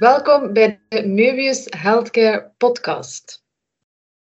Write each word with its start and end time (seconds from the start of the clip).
Welkom 0.00 0.52
bij 0.52 0.80
de 0.88 1.02
Möbius 1.06 1.64
Healthcare 1.78 2.52
Podcast. 2.56 3.44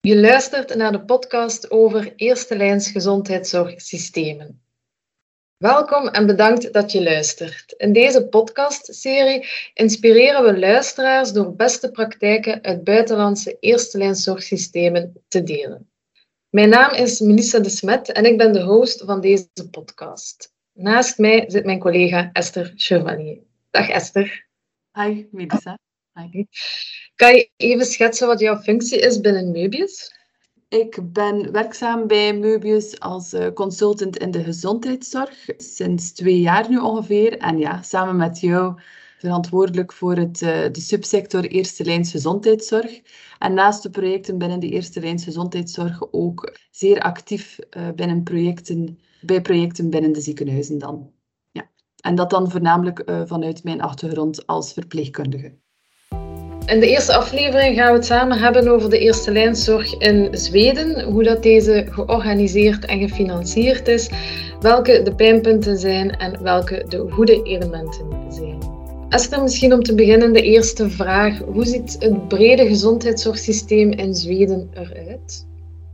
Je 0.01 0.21
luistert 0.21 0.75
naar 0.75 0.93
de 0.93 1.05
podcast 1.05 1.71
over 1.71 2.13
eerste 2.17 2.57
lijns 2.57 2.91
gezondheidszorgsystemen. 2.91 4.63
Welkom 5.57 6.09
en 6.09 6.27
bedankt 6.27 6.73
dat 6.73 6.93
je 6.93 7.03
luistert. 7.03 7.75
In 7.77 7.93
deze 7.93 8.27
podcastserie 8.27 9.49
inspireren 9.75 10.45
we 10.45 10.59
luisteraars 10.59 11.33
door 11.33 11.55
beste 11.55 11.91
praktijken 11.91 12.63
uit 12.63 12.85
buitenlandse 12.85 13.57
eerste 13.59 13.99
lijns 13.99 14.23
zorgsystemen 14.23 15.23
te 15.29 15.43
delen. 15.43 15.91
Mijn 16.51 16.69
naam 16.69 16.95
is 16.95 17.21
Melissa 17.21 17.59
de 17.59 17.71
Smet 17.71 18.13
en 18.13 18.25
ik 18.25 18.39
ben 18.39 18.53
de 18.53 18.63
host 18.63 19.03
van 19.05 19.21
deze 19.21 19.49
podcast. 19.71 20.55
Naast 20.73 21.19
mij 21.19 21.45
zit 21.49 21.65
mijn 21.65 21.81
collega 21.81 22.31
Esther 22.33 22.73
Chevalier. 22.77 23.39
Dag 23.71 23.89
Esther. 23.89 24.49
Hi, 25.01 25.29
Melissa. 25.33 25.79
Hi. 26.19 26.47
Kan 27.15 27.35
je 27.35 27.51
even 27.57 27.87
schetsen 27.87 28.27
wat 28.27 28.41
jouw 28.41 28.57
functie 28.57 28.99
is 28.99 29.21
binnen 29.21 29.51
Möbius? 29.51 30.19
Ik 30.69 31.13
ben 31.13 31.53
werkzaam 31.53 32.07
bij 32.07 32.35
Möbius 32.35 32.99
als 32.99 33.33
eh, 33.33 33.53
consultant 33.53 34.19
in 34.19 34.31
de 34.31 34.45
gezondheidszorg 34.45 35.49
sinds 35.57 36.13
twee 36.13 36.41
jaar 36.41 36.71
nu 36.71 36.79
ongeveer. 36.79 37.39
En 37.39 37.59
ja, 37.59 37.83
samen 37.83 38.17
met 38.17 38.41
jou 38.41 38.81
verantwoordelijk 39.19 39.93
voor 39.93 40.17
het, 40.17 40.41
uh, 40.41 40.49
de 40.73 40.81
subsector 40.81 41.45
Eerste 41.45 41.85
Lijns 41.85 42.11
Gezondheidszorg. 42.11 43.01
En 43.39 43.55
naast 43.55 43.83
de 43.83 43.91
projecten 43.91 44.39
binnen 44.39 44.61
de 44.61 44.69
Eerste 44.69 45.01
Lijns 45.01 45.25
Gezondheidszorg 45.25 46.13
ook 46.13 46.59
zeer 46.71 47.01
actief 47.01 47.59
uh, 47.77 47.89
binnen 47.95 48.23
projecten, 48.23 48.99
bij 49.21 49.41
projecten 49.41 49.91
binnen 49.91 50.13
de 50.13 50.21
ziekenhuizen 50.21 50.79
dan. 50.79 51.20
En 52.01 52.15
dat 52.15 52.31
dan 52.31 52.51
voornamelijk 52.51 53.03
uh, 53.07 53.21
vanuit 53.25 53.65
mijn 53.65 53.83
achtergrond 53.83 54.47
als 54.47 54.73
verpleegkundige. 54.73 55.53
In 56.67 56.81
de 56.81 56.89
eerste 56.89 57.15
aflevering 57.15 57.77
gaan 57.77 57.93
we 57.93 57.97
het 57.97 58.07
samen 58.07 58.39
hebben 58.39 58.69
over 58.69 58.91
de 58.91 58.99
eerste 58.99 59.33
lijnzorg 59.33 59.99
in 59.99 60.29
Zweden, 60.33 61.03
hoe 61.03 61.23
dat 61.23 61.43
deze 61.43 61.87
georganiseerd 61.91 62.85
en 62.85 62.99
gefinancierd 62.99 63.89
is, 63.89 64.11
welke 64.61 65.03
de 65.03 65.15
pijnpunten 65.15 65.79
zijn 65.79 66.17
en 66.17 66.43
welke 66.43 66.85
de 66.89 67.07
goede 67.11 67.43
elementen 67.43 68.07
zijn. 68.29 68.59
Esther, 69.09 69.43
misschien 69.43 69.73
om 69.73 69.83
te 69.83 69.95
beginnen 69.95 70.33
de 70.33 70.43
eerste 70.43 70.91
vraag. 70.91 71.39
Hoe 71.39 71.65
ziet 71.65 71.97
het 71.99 72.29
brede 72.29 72.67
gezondheidszorgsysteem 72.67 73.91
in 73.91 74.15
Zweden 74.15 74.71
eruit? 74.75 75.49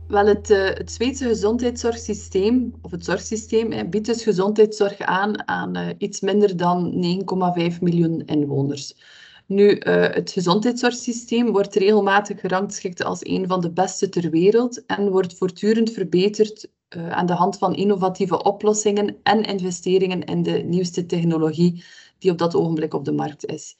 Wel, 0.07 0.25
het, 0.25 0.49
uh, 0.49 0.65
het 0.65 0.91
Zweedse 0.91 1.27
gezondheidszorgsysteem, 1.27 2.73
of 2.81 2.91
het 2.91 3.05
zorgsysteem, 3.05 3.89
biedt 3.89 4.05
dus 4.05 4.23
gezondheidszorg 4.23 4.99
aan 4.99 5.47
aan 5.47 5.77
uh, 5.77 5.89
iets 5.97 6.19
minder 6.19 6.57
dan 6.57 6.93
9,5 7.73 7.79
miljoen 7.81 8.25
inwoners. 8.25 8.95
Nu, 9.45 9.69
uh, 9.69 9.79
het 10.09 10.31
gezondheidszorgsysteem 10.31 11.51
wordt 11.51 11.75
regelmatig 11.75 12.39
gerangschikt 12.39 13.03
als 13.03 13.25
een 13.25 13.47
van 13.47 13.61
de 13.61 13.71
beste 13.71 14.09
ter 14.09 14.29
wereld 14.29 14.85
en 14.85 15.09
wordt 15.09 15.37
voortdurend 15.37 15.91
verbeterd 15.91 16.69
aan 16.89 17.25
de 17.25 17.33
hand 17.33 17.57
van 17.57 17.75
innovatieve 17.75 18.43
oplossingen 18.43 19.15
en 19.23 19.43
investeringen 19.43 20.23
in 20.23 20.43
de 20.43 20.51
nieuwste 20.51 21.05
technologie 21.05 21.83
die 22.19 22.31
op 22.31 22.37
dat 22.37 22.55
ogenblik 22.55 22.93
op 22.93 23.05
de 23.05 23.11
markt 23.11 23.45
is. 23.45 23.75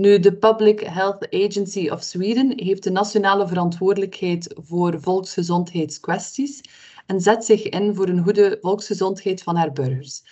Nu, 0.00 0.18
de 0.18 0.32
Public 0.32 0.80
Health 0.80 1.30
Agency 1.30 1.88
of 1.88 2.02
Sweden 2.02 2.52
heeft 2.56 2.82
de 2.82 2.90
nationale 2.90 3.48
verantwoordelijkheid 3.48 4.54
voor 4.56 5.00
volksgezondheidskwesties 5.00 6.60
en 7.06 7.20
zet 7.20 7.44
zich 7.44 7.68
in 7.68 7.94
voor 7.94 8.08
een 8.08 8.22
goede 8.22 8.58
volksgezondheid 8.60 9.42
van 9.42 9.56
haar 9.56 9.72
burgers. 9.72 10.22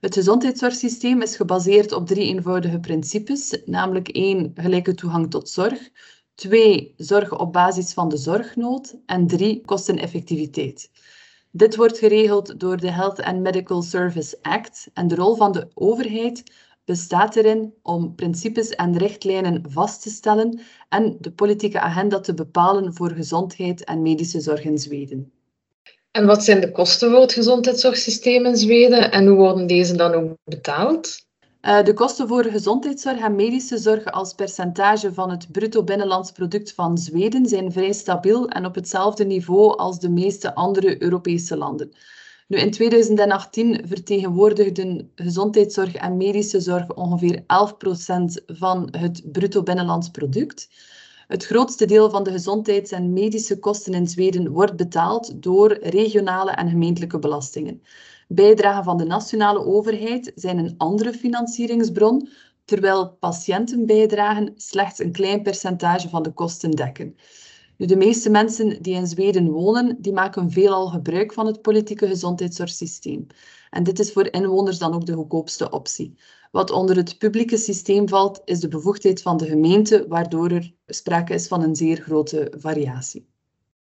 Het 0.00 0.14
gezondheidszorgsysteem 0.14 1.22
is 1.22 1.36
gebaseerd 1.36 1.92
op 1.92 2.06
drie 2.06 2.26
eenvoudige 2.26 2.80
principes, 2.80 3.62
namelijk 3.64 4.08
één, 4.08 4.52
gelijke 4.54 4.94
toegang 4.94 5.30
tot 5.30 5.48
zorg, 5.48 5.90
twee, 6.34 6.94
zorg 6.96 7.38
op 7.38 7.52
basis 7.52 7.92
van 7.92 8.08
de 8.08 8.16
zorgnood 8.16 8.94
en 9.06 9.26
drie, 9.26 9.60
kosteneffectiviteit. 9.64 10.90
Dit 11.50 11.76
wordt 11.76 11.98
geregeld 11.98 12.60
door 12.60 12.76
de 12.76 12.90
Health 12.90 13.22
and 13.22 13.40
Medical 13.40 13.82
Service 13.82 14.38
Act 14.40 14.90
en 14.94 15.08
de 15.08 15.14
rol 15.14 15.34
van 15.34 15.52
de 15.52 15.68
overheid 15.74 16.42
bestaat 16.84 17.36
erin 17.36 17.74
om 17.82 18.14
principes 18.14 18.68
en 18.68 18.98
richtlijnen 18.98 19.64
vast 19.68 20.02
te 20.02 20.10
stellen 20.10 20.60
en 20.88 21.16
de 21.20 21.32
politieke 21.32 21.80
agenda 21.80 22.20
te 22.20 22.34
bepalen 22.34 22.94
voor 22.94 23.10
gezondheid 23.10 23.84
en 23.84 24.02
medische 24.02 24.40
zorg 24.40 24.64
in 24.64 24.78
Zweden. 24.78 25.32
En 26.10 26.26
wat 26.26 26.44
zijn 26.44 26.60
de 26.60 26.72
kosten 26.72 27.10
voor 27.10 27.20
het 27.20 27.32
gezondheidszorgsysteem 27.32 28.46
in 28.46 28.56
Zweden 28.56 29.10
en 29.10 29.26
hoe 29.26 29.36
worden 29.36 29.66
deze 29.66 29.96
dan 29.96 30.14
ook 30.14 30.36
betaald? 30.44 31.26
Uh, 31.62 31.84
de 31.84 31.94
kosten 31.94 32.28
voor 32.28 32.44
gezondheidszorg 32.44 33.20
en 33.20 33.34
medische 33.34 33.78
zorg 33.78 34.04
als 34.04 34.34
percentage 34.34 35.12
van 35.12 35.30
het 35.30 35.52
bruto 35.52 35.84
binnenlands 35.84 36.32
product 36.32 36.72
van 36.72 36.98
Zweden 36.98 37.46
zijn 37.46 37.72
vrij 37.72 37.92
stabiel 37.92 38.48
en 38.48 38.66
op 38.66 38.74
hetzelfde 38.74 39.24
niveau 39.24 39.76
als 39.76 40.00
de 40.00 40.10
meeste 40.10 40.54
andere 40.54 41.02
Europese 41.02 41.56
landen. 41.56 41.92
In 42.52 42.70
2018 42.70 43.80
vertegenwoordigden 43.84 45.10
gezondheidszorg 45.14 45.94
en 45.94 46.16
medische 46.16 46.60
zorg 46.60 46.94
ongeveer 46.94 47.40
11% 47.40 47.44
van 48.46 48.88
het 48.90 49.32
bruto 49.32 49.62
binnenlands 49.62 50.08
product. 50.08 50.68
Het 51.26 51.44
grootste 51.44 51.86
deel 51.86 52.10
van 52.10 52.22
de 52.24 52.30
gezondheids- 52.30 52.90
en 52.90 53.12
medische 53.12 53.58
kosten 53.58 53.94
in 53.94 54.06
Zweden 54.08 54.50
wordt 54.50 54.76
betaald 54.76 55.42
door 55.42 55.78
regionale 55.80 56.50
en 56.50 56.68
gemeentelijke 56.68 57.18
belastingen. 57.18 57.82
Bijdragen 58.28 58.84
van 58.84 58.96
de 58.96 59.04
nationale 59.04 59.64
overheid 59.64 60.32
zijn 60.34 60.58
een 60.58 60.74
andere 60.76 61.12
financieringsbron, 61.12 62.28
terwijl 62.64 63.10
patiëntenbijdragen 63.20 64.52
slechts 64.56 64.98
een 64.98 65.12
klein 65.12 65.42
percentage 65.42 66.08
van 66.08 66.22
de 66.22 66.32
kosten 66.32 66.70
dekken. 66.70 67.16
Nu, 67.76 67.86
de 67.86 67.96
meeste 67.96 68.30
mensen 68.30 68.82
die 68.82 68.94
in 68.94 69.06
Zweden 69.06 69.50
wonen, 69.50 69.96
die 70.00 70.12
maken 70.12 70.50
veelal 70.50 70.86
gebruik 70.86 71.32
van 71.32 71.46
het 71.46 71.62
politieke 71.62 72.06
gezondheidszorgsysteem. 72.06 73.26
En 73.70 73.82
dit 73.82 73.98
is 73.98 74.12
voor 74.12 74.28
inwoners 74.30 74.78
dan 74.78 74.94
ook 74.94 75.06
de 75.06 75.14
goedkoopste 75.14 75.70
optie. 75.70 76.14
Wat 76.50 76.70
onder 76.70 76.96
het 76.96 77.18
publieke 77.18 77.56
systeem 77.56 78.08
valt, 78.08 78.42
is 78.44 78.60
de 78.60 78.68
bevoegdheid 78.68 79.22
van 79.22 79.36
de 79.36 79.46
gemeente, 79.46 80.04
waardoor 80.08 80.50
er 80.50 80.72
sprake 80.86 81.34
is 81.34 81.48
van 81.48 81.62
een 81.62 81.76
zeer 81.76 81.96
grote 81.96 82.52
variatie. 82.56 83.30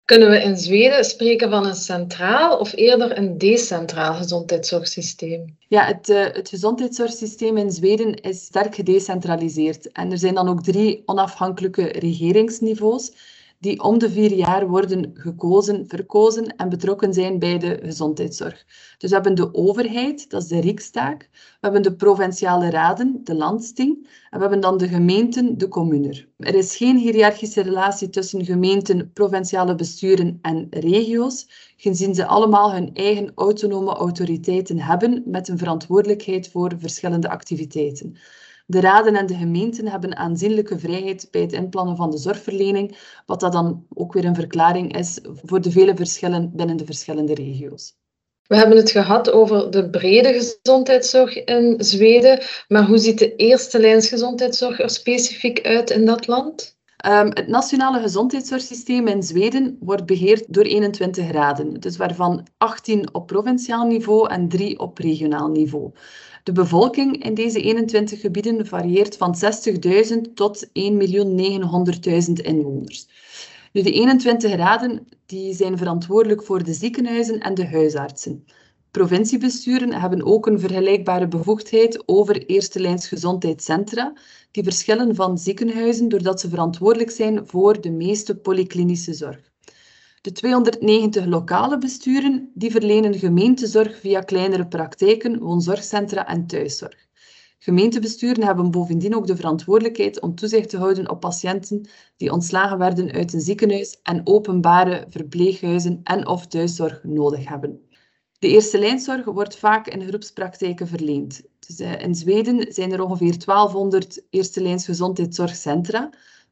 Kunnen 0.06 0.30
we 0.30 0.44
in 0.44 0.58
Zweden 0.58 1.06
spreken 1.06 1.50
van 1.50 1.66
een 1.66 1.76
centraal 1.76 2.58
of 2.58 2.74
eerder 2.76 3.18
een 3.18 3.38
decentraal 3.38 4.14
gezondheidszorgsysteem? 4.14 5.58
Ja, 5.68 5.86
het, 5.86 6.10
uh, 6.10 6.24
het 6.24 6.50
gezondheidszorgsysteem 6.50 7.58
in 7.58 7.72
Zweden 7.72 8.14
is 8.14 8.44
sterk 8.44 8.76
gedecentraliseerd. 8.76 9.92
En 9.92 10.12
er 10.12 10.18
zijn 10.18 10.36
dan 10.36 10.48
ook 10.48 10.64
drie 10.64 11.02
onafhankelijke 11.06 11.84
regeringsniveaus 11.84 13.12
die 13.62 13.84
om 13.84 14.00
de 14.00 14.10
vier 14.10 14.34
jaar 14.34 14.68
worden 14.68 15.12
gekozen, 15.14 15.88
verkozen 15.88 16.56
en 16.56 16.70
betrokken 16.70 17.14
zijn 17.14 17.40
bij 17.40 17.58
de 17.58 17.80
gezondheidszorg. 17.84 18.66
Dus 18.98 19.10
we 19.10 19.16
hebben 19.16 19.36
de 19.36 19.54
overheid, 19.54 20.30
dat 20.30 20.42
is 20.42 20.48
de 20.48 20.60
Riksdag. 20.60 21.18
We 21.18 21.28
hebben 21.60 21.82
de 21.82 21.96
provinciale 21.96 22.70
raden, 22.70 23.20
de 23.24 23.36
landsting. 23.36 24.08
En 24.30 24.38
we 24.38 24.40
hebben 24.40 24.60
dan 24.60 24.78
de 24.78 24.88
gemeenten, 24.88 25.58
de 25.58 25.68
communer. 25.68 26.28
Er 26.38 26.56
is 26.56 26.76
geen 26.76 26.98
hiërarchische 26.98 27.62
relatie 27.62 28.10
tussen 28.10 28.46
gemeenten, 28.46 29.12
provinciale 29.14 29.76
besturen 29.76 30.40
en 30.42 30.68
regio's, 30.70 31.48
gezien 31.78 32.16
ze 32.16 32.26
allemaal 32.26 32.74
hun 32.74 32.94
eigen 32.94 33.32
autonome 33.36 33.94
autoriteiten 33.94 34.80
hebben 34.80 35.24
met 35.26 35.48
een 35.48 35.58
verantwoordelijkheid 35.58 36.50
voor 36.50 36.72
verschillende 36.78 37.30
activiteiten. 37.30 38.18
De 38.72 38.80
raden 38.80 39.16
en 39.16 39.26
de 39.26 39.36
gemeenten 39.36 39.88
hebben 39.88 40.18
aanzienlijke 40.18 40.80
vrijheid 40.80 41.28
bij 41.32 41.42
het 41.42 41.54
inplannen 41.54 41.96
van 41.96 42.12
de 42.12 42.18
zorgverlening, 42.18 42.98
wat 43.26 43.40
dat 43.40 43.52
dan 43.52 43.86
ook 43.94 44.14
weer 44.14 44.26
een 44.26 44.36
verklaring 44.36 44.98
is 44.98 45.20
voor 45.24 45.62
de 45.62 45.72
vele 45.72 45.96
verschillen 45.96 46.52
binnen 46.56 46.78
de 46.78 46.86
verschillende 46.86 47.34
regio's. 47.34 47.96
We 48.48 48.56
hebben 48.56 48.78
het 48.78 48.92
gehad 48.92 49.32
over 49.32 49.72
de 49.72 49.90
brede 49.90 50.34
gezondheidszorg 50.34 51.44
in 51.44 51.76
Zweden, 51.78 52.44
maar 52.68 52.86
hoe 52.86 52.98
ziet 52.98 53.20
de 53.20 53.36
eerste 53.36 53.80
lijns 53.80 54.08
gezondheidszorg 54.08 54.80
er 54.80 54.90
specifiek 54.90 55.62
uit 55.62 55.90
in 55.90 56.06
dat 56.06 56.28
land? 56.28 56.80
Um, 57.06 57.28
het 57.28 57.48
nationale 57.48 58.00
gezondheidszorgsysteem 58.00 59.08
in 59.08 59.24
Zweden 59.24 59.78
wordt 59.80 60.06
beheerd 60.06 60.54
door 60.54 60.64
21 60.64 61.32
raden, 61.32 61.80
dus 61.80 61.98
waarvan 61.98 62.48
18 62.58 63.14
op 63.14 63.28
provinciaal 63.28 63.86
niveau 63.86 64.30
en 64.30 64.48
3 64.48 64.80
op 64.80 64.98
regionaal 64.98 65.48
niveau. 65.48 65.92
De 66.44 66.52
bevolking 66.52 67.24
in 67.24 67.34
deze 67.34 67.62
21 67.62 68.22
gebieden 68.22 68.68
varieert 68.68 69.18
van 69.18 69.36
60.000 69.36 70.34
tot 70.34 70.68
1.900.000 70.68 70.72
inwoners. 72.34 73.08
Nu, 73.74 73.82
de 73.82 73.92
21 73.92 74.56
raden 74.56 75.08
die 75.26 75.54
zijn 75.54 75.78
verantwoordelijk 75.78 76.44
voor 76.44 76.64
de 76.64 76.74
ziekenhuizen 76.74 77.40
en 77.40 77.54
de 77.54 77.68
huisartsen. 77.68 78.46
Provinciebesturen 78.92 79.94
hebben 79.94 80.26
ook 80.26 80.46
een 80.46 80.60
vergelijkbare 80.60 81.28
bevoegdheid 81.28 82.04
over 82.06 82.46
eerste 82.46 82.80
lijns 82.80 83.08
gezondheidscentra, 83.08 84.14
die 84.52 84.64
verschillen 84.64 85.16
van 85.16 85.38
ziekenhuizen 85.38 86.10
doordat 86.10 86.40
ze 86.40 86.50
verantwoordelijk 86.50 87.12
zijn 87.12 87.48
voor 87.48 87.82
de 87.82 87.92
meeste 87.92 88.36
polyklinische 88.36 89.14
zorg. 89.14 89.51
De 90.22 90.32
290 90.32 91.26
lokale 91.26 91.78
besturen 91.78 92.52
die 92.54 92.72
verlenen 92.72 93.14
gemeentezorg 93.14 94.00
via 94.00 94.20
kleinere 94.20 94.68
praktijken, 94.68 95.40
woonzorgcentra 95.40 96.28
en 96.28 96.48
thuiszorg. 96.48 97.08
Gemeentebesturen 97.60 98.44
hebben 98.44 98.72
bovendien 98.72 99.16
ook 99.16 99.28
de 99.28 99.36
verantwoordelijkheid 99.36 100.22
om 100.22 100.36
toezicht 100.36 100.70
te 100.70 100.78
houden 100.78 101.10
op 101.10 101.20
patiënten 101.20 101.90
die 102.18 102.32
ontslagen 102.32 102.78
werden 102.78 103.12
uit 103.12 103.34
een 103.34 103.42
ziekenhuis 103.42 104.00
en 104.04 104.22
openbare 104.24 105.06
verpleeghuizen 105.10 106.00
en 106.04 106.28
of 106.28 106.48
thuiszorg 106.48 107.04
nodig 107.04 107.48
hebben. 107.48 107.82
De 108.40 108.48
eerste 108.48 108.80
lijnzorg 108.80 109.26
wordt 109.26 109.56
vaak 109.56 109.88
in 109.88 110.08
groepspraktijken 110.08 110.88
verleend. 110.88 111.42
Dus, 111.60 111.80
uh, 111.80 112.02
in 112.02 112.16
Zweden 112.16 112.74
zijn 112.74 112.92
er 112.92 113.04
ongeveer 113.04 113.38
1200 113.38 114.24
eerste 114.30 114.62
lijns 114.62 114.86
gezondheidszorgcentra, 114.86 116.10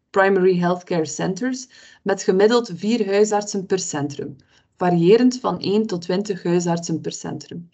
primary 0.09 0.59
healthcare 0.59 1.05
centers, 1.05 1.67
met 2.03 2.23
gemiddeld 2.23 2.71
vier 2.75 3.05
huisartsen 3.05 3.65
per 3.65 3.79
centrum, 3.79 4.35
variërend 4.77 5.39
van 5.39 5.59
1 5.59 5.85
tot 5.85 6.01
20 6.01 6.43
huisartsen 6.43 7.01
per 7.01 7.11
centrum. 7.11 7.69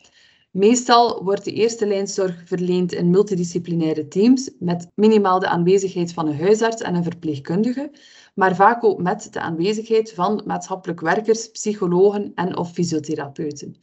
Meestal 0.51 1.23
wordt 1.23 1.43
de 1.43 1.51
eerste 1.51 1.87
lijnzorg 1.87 2.41
verleend 2.45 2.93
in 2.93 3.09
multidisciplinaire 3.09 4.07
teams 4.07 4.49
met 4.59 4.87
minimaal 4.93 5.39
de 5.39 5.47
aanwezigheid 5.47 6.13
van 6.13 6.27
een 6.27 6.39
huisarts 6.39 6.81
en 6.81 6.95
een 6.95 7.03
verpleegkundige, 7.03 7.91
maar 8.35 8.55
vaak 8.55 8.83
ook 8.83 9.01
met 9.01 9.27
de 9.33 9.39
aanwezigheid 9.39 10.13
van 10.13 10.41
maatschappelijk 10.45 11.01
werkers, 11.01 11.51
psychologen 11.51 12.31
en 12.35 12.57
of 12.57 12.71
fysiotherapeuten. 12.71 13.75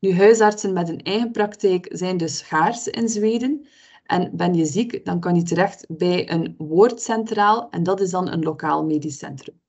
Nu, 0.00 0.14
huisartsen 0.14 0.72
met 0.72 0.88
een 0.88 1.02
eigen 1.02 1.30
praktijk 1.30 1.88
zijn 1.90 2.16
dus 2.16 2.38
schaars 2.38 2.88
in 2.88 3.08
Zweden. 3.08 3.66
En 4.06 4.30
ben 4.36 4.54
je 4.54 4.64
ziek, 4.64 5.04
dan 5.04 5.20
kan 5.20 5.34
je 5.34 5.42
terecht 5.42 5.84
bij 5.88 6.30
een 6.30 6.54
woordcentraal 6.58 7.70
en 7.70 7.82
dat 7.82 8.00
is 8.00 8.10
dan 8.10 8.32
een 8.32 8.42
lokaal 8.42 8.84
medisch 8.84 9.18
centrum. 9.18 9.60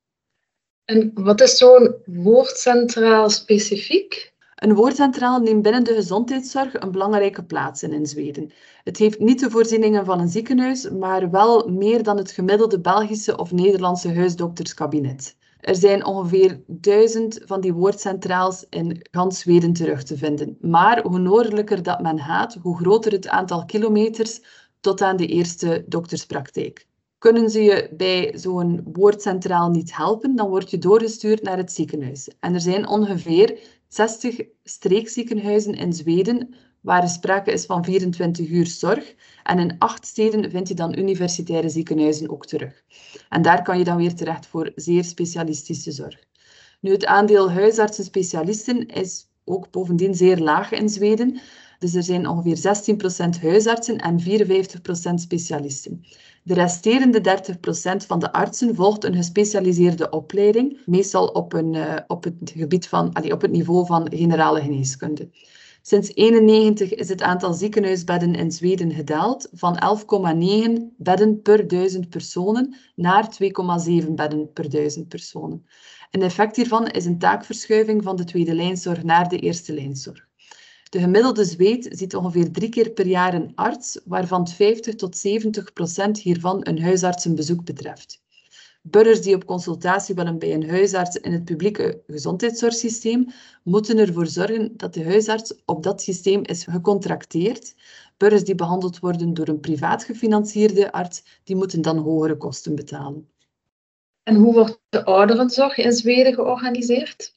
En 0.86 1.12
wat 1.13 1.42
is 1.42 1.57
zo'n 1.57 1.95
woordcentraal 2.06 3.30
specifiek? 3.30 4.36
Een 4.56 4.74
woordcentraal 4.74 5.39
neemt 5.39 5.62
binnen 5.62 5.84
de 5.84 5.94
gezondheidszorg 5.94 6.74
een 6.74 6.92
belangrijke 6.92 7.44
plaats 7.44 7.84
in, 7.84 7.94
in 7.94 8.06
Zweden. 8.06 8.51
Het 8.84 8.98
heeft 8.98 9.19
niet 9.19 9.39
de 9.39 9.50
voorzieningen 9.50 10.06
van 10.06 10.19
een 10.19 10.30
ziekenhuis, 10.30 10.89
maar 10.89 11.31
wel 11.31 11.69
meer 11.69 12.04
dan 12.04 12.18
het 12.18 12.31
gemiddelde 12.31 12.80
Belgische 12.80 13.38
of 13.38 13.51
Nederlandse 13.51 14.13
huisdokterskabinet. 14.13 15.36
Er 15.67 15.75
zijn 15.75 16.05
ongeveer 16.05 16.61
duizend 16.67 17.39
van 17.45 17.61
die 17.61 17.73
woordcentraals 17.73 18.65
in 18.69 19.07
gans 19.11 19.39
Zweden 19.39 19.73
terug 19.73 20.03
te 20.03 20.17
vinden. 20.17 20.57
Maar 20.61 21.01
hoe 21.01 21.19
noordelijker 21.19 21.83
dat 21.83 22.01
men 22.01 22.19
gaat, 22.19 22.57
hoe 22.61 22.77
groter 22.77 23.11
het 23.11 23.27
aantal 23.27 23.65
kilometers 23.65 24.41
tot 24.79 25.01
aan 25.01 25.17
de 25.17 25.25
eerste 25.25 25.85
dokterspraktijk. 25.87 26.87
Kunnen 27.17 27.49
ze 27.49 27.61
je 27.61 27.89
bij 27.97 28.31
zo'n 28.35 28.87
woordcentraal 28.93 29.69
niet 29.69 29.95
helpen, 29.95 30.35
dan 30.35 30.49
word 30.49 30.71
je 30.71 30.77
doorgestuurd 30.77 31.43
naar 31.43 31.57
het 31.57 31.71
ziekenhuis. 31.71 32.29
En 32.39 32.53
er 32.53 32.61
zijn 32.61 32.87
ongeveer 32.87 33.59
60 33.87 34.41
streekziekenhuizen 34.63 35.73
in 35.73 35.93
Zweden 35.93 36.53
waar 36.88 37.04
er 37.04 37.10
sprake 37.10 37.51
is 37.51 37.66
van 37.66 37.86
24 37.86 38.50
uur 38.50 38.66
zorg. 38.66 39.16
En 39.44 39.60
in 39.60 39.75
acht 39.80 40.06
steden 40.06 40.51
vind 40.51 40.68
je 40.68 40.74
dan 40.74 40.98
universitaire 40.98 41.69
ziekenhuizen 41.69 42.30
ook 42.30 42.45
terug. 42.45 42.84
En 43.30 43.42
daar 43.42 43.63
kan 43.63 43.78
je 43.78 43.84
dan 43.84 43.98
weer 43.98 44.16
terecht 44.16 44.45
voor 44.48 44.72
zeer 44.75 45.04
specialistische 45.04 45.92
zorg. 45.92 46.24
Nu, 46.81 46.92
het 46.92 47.06
aandeel 47.06 47.51
huisartsen-specialisten 47.51 48.88
is 48.88 49.30
ook 49.44 49.72
bovendien 49.72 50.16
zeer 50.16 50.38
laag 50.38 50.72
in 50.72 50.89
Zweden. 50.89 51.39
Dus 51.80 51.95
er 51.95 52.04
zijn 52.04 52.28
ongeveer 52.28 52.57
16% 53.38 53.42
huisartsen 53.42 53.98
en 53.98 54.19
54% 54.19 55.13
specialisten. 55.13 56.06
De 56.44 56.54
resterende 56.54 57.19
30% 58.04 58.06
van 58.07 58.19
de 58.19 58.31
artsen 58.31 58.75
volgt 58.75 59.04
een 59.04 59.16
gespecialiseerde 59.16 60.10
opleiding, 60.10 60.80
meestal 60.86 61.28
op, 61.28 61.54
een, 61.54 61.74
uh, 61.74 61.95
op, 62.07 62.24
het, 62.24 62.54
gebied 62.56 62.88
van, 62.88 63.13
allee, 63.13 63.34
op 63.34 63.42
het 63.42 63.51
niveau 63.51 63.86
van 63.86 64.12
generale 64.13 64.62
geneeskunde. 64.62 65.30
Sinds 65.89 66.13
1991 66.13 67.00
is 67.00 67.10
het 67.10 67.22
aantal 67.22 67.54
ziekenhuisbedden 67.54 68.36
in 68.36 68.51
Zweden 68.51 68.92
gedaald 68.92 69.50
van 69.54 69.98
11,9 70.78 70.84
bedden 70.98 71.42
per 71.42 71.68
duizend 71.68 72.10
personen 72.10 72.75
naar 72.95 73.38
2,7 74.04 74.12
bedden 74.12 74.51
per 74.54 74.69
duizend 74.69 75.07
personen. 75.07 75.66
Een 76.12 76.22
effect 76.22 76.56
hiervan 76.56 76.88
is 76.88 77.06
een 77.06 77.19
taakverschuiving 77.19 78.04
van 78.04 78.16
de 78.16 78.24
tweede 78.24 78.54
lijnzorg 78.54 79.04
naar 79.04 79.30
de 79.30 79.39
eerste 79.39 79.74
lijnzorg. 79.74 80.28
De 80.89 81.00
gemiddelde 81.00 81.45
Zweed 81.45 81.88
ziet 81.92 82.16
ongeveer 82.16 82.51
drie 82.51 82.69
keer 82.69 82.89
per 82.89 83.07
jaar 83.07 83.34
een 83.34 83.51
arts, 83.56 84.00
waarvan 84.06 84.48
50 84.48 84.95
tot 84.95 85.18
70 85.18 85.74
procent 85.74 86.19
hiervan 86.19 86.60
een 86.62 86.81
huisartsenbezoek 86.81 87.66
betreft. 87.66 88.25
Burgers 88.89 89.22
die 89.22 89.36
op 89.36 89.45
consultatie 89.45 90.16
willen 90.16 90.39
bij 90.39 90.54
een 90.54 90.69
huisarts 90.69 91.16
in 91.16 91.31
het 91.31 91.45
publieke 91.45 92.04
gezondheidszorgsysteem 92.07 93.28
moeten 93.63 93.98
ervoor 93.98 94.28
zorgen 94.28 94.78
dat 94.78 94.94
de 94.94 95.04
huisarts 95.04 95.54
op 95.66 95.84
dat 95.84 96.01
systeem 96.01 96.44
is 96.44 96.63
gecontracteerd. 96.63 97.75
Burgers 98.18 98.44
die 98.44 98.56
behandeld 98.56 99.00
worden 99.00 99.34
door 99.34 99.48
een 99.48 99.60
privaat 99.60 100.04
gefinancierde 100.04 100.92
arts, 100.92 101.42
die 101.44 101.56
moeten 101.56 101.81
dan 101.81 101.98
hogere 101.98 102.38
kosten 102.38 102.75
betalen. 102.75 103.30
En 104.24 104.36
hoe 104.36 104.54
wordt 104.54 104.80
de 104.89 105.06
ouderenzorg 105.06 105.78
in 105.78 105.92
Zweden 105.92 106.34
georganiseerd? 106.34 107.36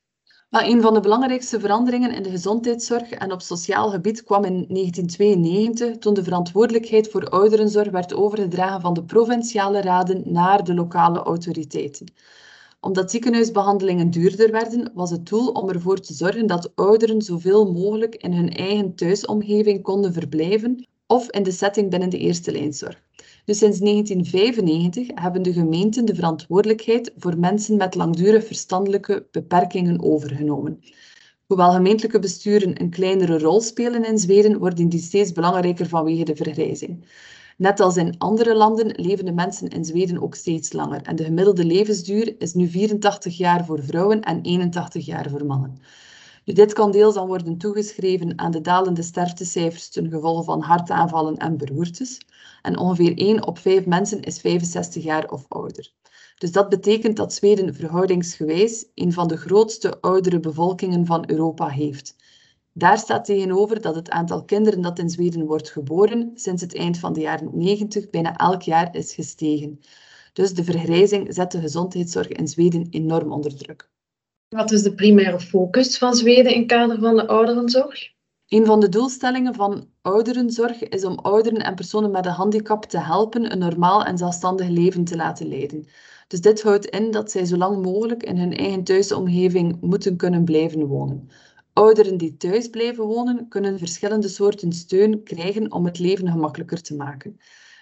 Maar 0.50 0.66
een 0.66 0.82
van 0.82 0.94
de 0.94 1.00
belangrijkste 1.00 1.60
veranderingen 1.60 2.14
in 2.14 2.22
de 2.22 2.30
gezondheidszorg 2.30 3.10
en 3.10 3.32
op 3.32 3.40
sociaal 3.40 3.90
gebied 3.90 4.24
kwam 4.24 4.44
in 4.44 4.66
1992 4.68 5.98
toen 5.98 6.14
de 6.14 6.22
verantwoordelijkheid 6.22 7.08
voor 7.08 7.28
ouderenzorg 7.28 7.90
werd 7.90 8.14
overgedragen 8.14 8.80
van 8.80 8.94
de 8.94 9.04
provinciale 9.04 9.80
raden 9.80 10.22
naar 10.24 10.64
de 10.64 10.74
lokale 10.74 11.18
autoriteiten. 11.18 12.12
Omdat 12.80 13.10
ziekenhuisbehandelingen 13.10 14.10
duurder 14.10 14.50
werden, 14.50 14.90
was 14.94 15.10
het 15.10 15.26
doel 15.26 15.48
om 15.48 15.68
ervoor 15.68 16.00
te 16.00 16.14
zorgen 16.14 16.46
dat 16.46 16.72
ouderen 16.74 17.22
zoveel 17.22 17.72
mogelijk 17.72 18.14
in 18.14 18.32
hun 18.32 18.50
eigen 18.50 18.94
thuisomgeving 18.94 19.82
konden 19.82 20.12
verblijven 20.12 20.86
of 21.06 21.30
in 21.30 21.42
de 21.42 21.52
setting 21.52 21.90
binnen 21.90 22.10
de 22.10 22.18
eerste 22.18 22.52
lijnzorg. 22.52 23.02
Dus 23.50 23.58
sinds 23.58 23.78
1995 23.78 25.08
hebben 25.14 25.42
de 25.42 25.52
gemeenten 25.52 26.04
de 26.04 26.14
verantwoordelijkheid 26.14 27.12
voor 27.16 27.38
mensen 27.38 27.76
met 27.76 27.94
langdurig 27.94 28.46
verstandelijke 28.46 29.26
beperkingen 29.30 30.02
overgenomen. 30.02 30.80
Hoewel 31.46 31.72
gemeentelijke 31.72 32.18
besturen 32.18 32.80
een 32.80 32.90
kleinere 32.90 33.38
rol 33.38 33.60
spelen 33.60 34.04
in 34.04 34.18
Zweden, 34.18 34.58
worden 34.58 34.88
die 34.88 35.00
steeds 35.00 35.32
belangrijker 35.32 35.88
vanwege 35.88 36.24
de 36.24 36.36
vergrijzing. 36.36 37.04
Net 37.56 37.80
als 37.80 37.96
in 37.96 38.18
andere 38.18 38.54
landen 38.54 38.92
leven 38.96 39.24
de 39.24 39.32
mensen 39.32 39.68
in 39.68 39.84
Zweden 39.84 40.22
ook 40.22 40.34
steeds 40.34 40.72
langer 40.72 41.02
en 41.02 41.16
de 41.16 41.24
gemiddelde 41.24 41.64
levensduur 41.64 42.34
is 42.38 42.54
nu 42.54 42.68
84 42.68 43.36
jaar 43.36 43.64
voor 43.64 43.84
vrouwen 43.84 44.20
en 44.20 44.42
81 44.42 45.06
jaar 45.06 45.30
voor 45.30 45.46
mannen. 45.46 45.78
Nu, 46.50 46.56
dit 46.56 46.72
kan 46.72 46.90
deels 46.90 47.14
dan 47.14 47.26
worden 47.26 47.58
toegeschreven 47.58 48.38
aan 48.38 48.50
de 48.50 48.60
dalende 48.60 49.02
sterftecijfers 49.02 49.88
ten 49.88 50.10
gevolge 50.10 50.42
van 50.42 50.62
hartaanvallen 50.62 51.36
en 51.36 51.56
beroertes. 51.56 52.20
En 52.62 52.78
ongeveer 52.78 53.18
1 53.18 53.46
op 53.46 53.58
5 53.58 53.86
mensen 53.86 54.22
is 54.22 54.40
65 54.40 55.02
jaar 55.02 55.30
of 55.30 55.44
ouder. 55.48 55.92
Dus 56.38 56.52
dat 56.52 56.68
betekent 56.68 57.16
dat 57.16 57.32
Zweden 57.32 57.74
verhoudingsgewijs 57.74 58.86
een 58.94 59.12
van 59.12 59.28
de 59.28 59.36
grootste 59.36 60.00
oudere 60.00 60.40
bevolkingen 60.40 61.06
van 61.06 61.30
Europa 61.30 61.68
heeft. 61.68 62.16
Daar 62.72 62.98
staat 62.98 63.24
tegenover 63.24 63.80
dat 63.80 63.94
het 63.94 64.10
aantal 64.10 64.44
kinderen 64.44 64.80
dat 64.80 64.98
in 64.98 65.10
Zweden 65.10 65.46
wordt 65.46 65.70
geboren 65.70 66.30
sinds 66.34 66.62
het 66.62 66.76
eind 66.76 66.98
van 66.98 67.12
de 67.12 67.20
jaren 67.20 67.50
90 67.52 68.10
bijna 68.10 68.36
elk 68.36 68.62
jaar 68.62 68.96
is 68.96 69.14
gestegen. 69.14 69.80
Dus 70.32 70.54
de 70.54 70.64
vergrijzing 70.64 71.34
zet 71.34 71.52
de 71.52 71.60
gezondheidszorg 71.60 72.28
in 72.28 72.48
Zweden 72.48 72.86
enorm 72.90 73.32
onder 73.32 73.56
druk. 73.56 73.90
Wat 74.56 74.72
is 74.72 74.82
de 74.82 74.94
primaire 74.94 75.40
focus 75.40 75.98
van 75.98 76.14
Zweden 76.14 76.54
in 76.54 76.66
kader 76.66 76.98
van 76.98 77.16
de 77.16 77.26
ouderenzorg? 77.26 78.12
Een 78.48 78.66
van 78.66 78.80
de 78.80 78.88
doelstellingen 78.88 79.54
van 79.54 79.88
ouderenzorg 80.02 80.82
is 80.82 81.04
om 81.04 81.18
ouderen 81.18 81.64
en 81.64 81.74
personen 81.74 82.10
met 82.10 82.26
een 82.26 82.32
handicap 82.32 82.84
te 82.84 82.98
helpen 82.98 83.52
een 83.52 83.58
normaal 83.58 84.04
en 84.04 84.18
zelfstandig 84.18 84.68
leven 84.68 85.04
te 85.04 85.16
laten 85.16 85.48
leiden. 85.48 85.86
Dus 86.26 86.40
dit 86.40 86.62
houdt 86.62 86.86
in 86.86 87.10
dat 87.10 87.30
zij 87.30 87.44
zo 87.44 87.56
lang 87.56 87.82
mogelijk 87.82 88.22
in 88.22 88.36
hun 88.36 88.56
eigen 88.56 88.84
thuisomgeving 88.84 89.80
moeten 89.80 90.16
kunnen 90.16 90.44
blijven 90.44 90.86
wonen. 90.86 91.28
Ouderen 91.72 92.16
die 92.16 92.36
thuis 92.36 92.68
blijven 92.68 93.04
wonen, 93.04 93.48
kunnen 93.48 93.78
verschillende 93.78 94.28
soorten 94.28 94.72
steun 94.72 95.22
krijgen 95.22 95.72
om 95.72 95.84
het 95.84 95.98
leven 95.98 96.30
gemakkelijker 96.30 96.82
te 96.82 96.94
maken. 96.94 97.40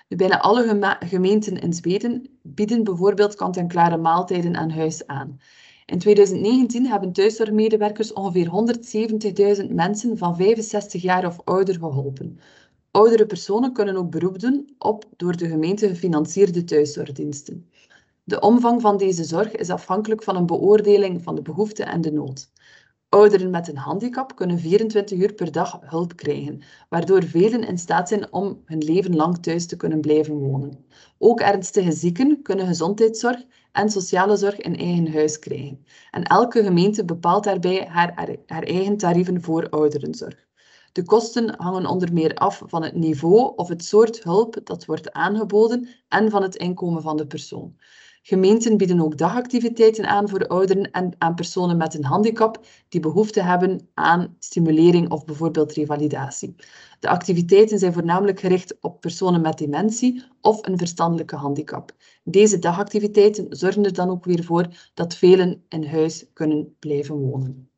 bijna 0.09 0.41
alle 0.41 0.97
gemeenten 1.07 1.61
in 1.61 1.73
Zweden 1.73 2.39
bieden 2.43 2.85
bijvoorbeeld 2.85 3.35
kant-en-klare 3.35 3.97
maaltijden 3.97 4.57
aan 4.57 4.71
huis 4.71 5.07
aan. 5.07 5.39
In 5.93 5.99
2019 5.99 6.87
hebben 6.87 7.13
thuiszorgmedewerkers 7.13 8.13
ongeveer 8.13 8.51
170.000 9.63 9.75
mensen 9.75 10.19
van 10.19 10.37
65 10.37 11.03
jaar 11.03 11.27
of 11.27 11.41
ouder 11.45 11.75
geholpen. 11.75 12.39
Oudere 12.91 13.27
personen 13.27 13.73
kunnen 13.73 13.97
ook 13.97 14.11
beroep 14.11 14.39
doen 14.39 14.69
op 14.79 15.05
door 15.17 15.37
de 15.37 15.49
gemeente 15.49 15.89
gefinancierde 15.89 16.65
thuiszorgdiensten. 16.65 17.71
De 18.25 18.41
omvang 18.41 18.81
van 18.81 18.97
deze 18.97 19.25
zorg 19.25 19.53
is 19.57 19.71
afhankelijk 19.71 20.23
van 20.23 20.37
een 20.37 20.47
beoordeling 20.47 21.23
van 21.23 21.35
de 21.35 21.43
behoefte 21.43 21.85
en 21.85 22.01
de 22.01 22.13
nood. 22.13 22.51
Ouderen 23.11 23.51
met 23.51 23.69
een 23.69 23.77
handicap 23.77 24.37
kunnen 24.37 24.59
24 24.59 25.19
uur 25.19 25.33
per 25.35 25.53
dag 25.53 25.79
hulp 25.81 26.17
krijgen, 26.17 26.63
waardoor 26.89 27.23
velen 27.23 27.67
in 27.67 27.79
staat 27.79 28.09
zijn 28.09 28.33
om 28.33 28.63
hun 28.65 28.79
leven 28.79 29.17
lang 29.17 29.39
thuis 29.43 29.67
te 29.67 29.77
kunnen 29.77 30.01
blijven 30.01 30.35
wonen. 30.35 30.85
Ook 31.19 31.41
ernstige 31.41 31.93
zieken 31.93 32.43
kunnen 32.43 32.67
gezondheidszorg 32.67 33.45
en 33.73 33.91
sociale 33.91 34.37
zorg 34.37 34.57
in 34.57 34.77
eigen 34.77 35.13
huis 35.13 35.39
krijgen. 35.39 35.85
En 36.11 36.23
elke 36.23 36.63
gemeente 36.63 37.05
bepaalt 37.05 37.45
daarbij 37.45 37.87
haar, 37.87 38.37
haar 38.47 38.63
eigen 38.63 38.97
tarieven 38.97 39.43
voor 39.43 39.69
ouderenzorg. 39.69 40.47
De 40.93 41.05
kosten 41.05 41.55
hangen 41.57 41.87
onder 41.87 42.13
meer 42.13 42.35
af 42.35 42.63
van 42.67 42.83
het 42.83 42.95
niveau 42.95 43.53
of 43.57 43.69
het 43.69 43.85
soort 43.85 44.23
hulp 44.23 44.61
dat 44.65 44.85
wordt 44.85 45.13
aangeboden 45.13 45.89
en 46.09 46.31
van 46.31 46.43
het 46.43 46.57
inkomen 46.57 47.03
van 47.03 47.17
de 47.17 47.27
persoon. 47.27 47.77
Gemeenten 48.29 48.77
bieden 48.77 49.01
ook 49.01 49.19
dagactiviteiten 49.19 50.07
aan 50.07 50.29
voor 50.29 50.47
ouderen 50.47 50.91
en 50.91 51.15
aan 51.19 51.35
personen 51.35 51.77
met 51.77 51.95
een 51.95 52.05
handicap 52.05 52.67
die 52.89 53.01
behoefte 53.01 53.43
hebben 53.43 53.89
aan 53.95 54.37
stimulering 54.39 55.11
of 55.11 55.25
bijvoorbeeld 55.25 55.73
revalidatie. 55.73 56.55
De 57.01 57.09
activiteiten 57.09 57.79
zijn 57.79 57.93
voornamelijk 57.93 58.41
gericht 58.41 58.77
op 58.81 59.01
personen 59.01 59.41
met 59.41 59.59
dementie 59.59 60.23
of 60.41 60.67
een 60.67 60.79
verstandelijke 60.79 61.37
handicap. 61.37 61.93
Deze 62.25 62.59
dagactiviteiten 62.59 63.47
zorgen 63.49 63.85
er 63.85 63.93
dan 63.93 64.11
ook 64.11 64.25
weer 64.25 64.45
voor 64.45 64.67
dat 64.95 65.15
velen 65.15 65.65
in 65.69 65.87
huis 65.87 66.27
kunnen 66.33 66.77
blijven 66.79 67.15
wonen. 67.17 67.71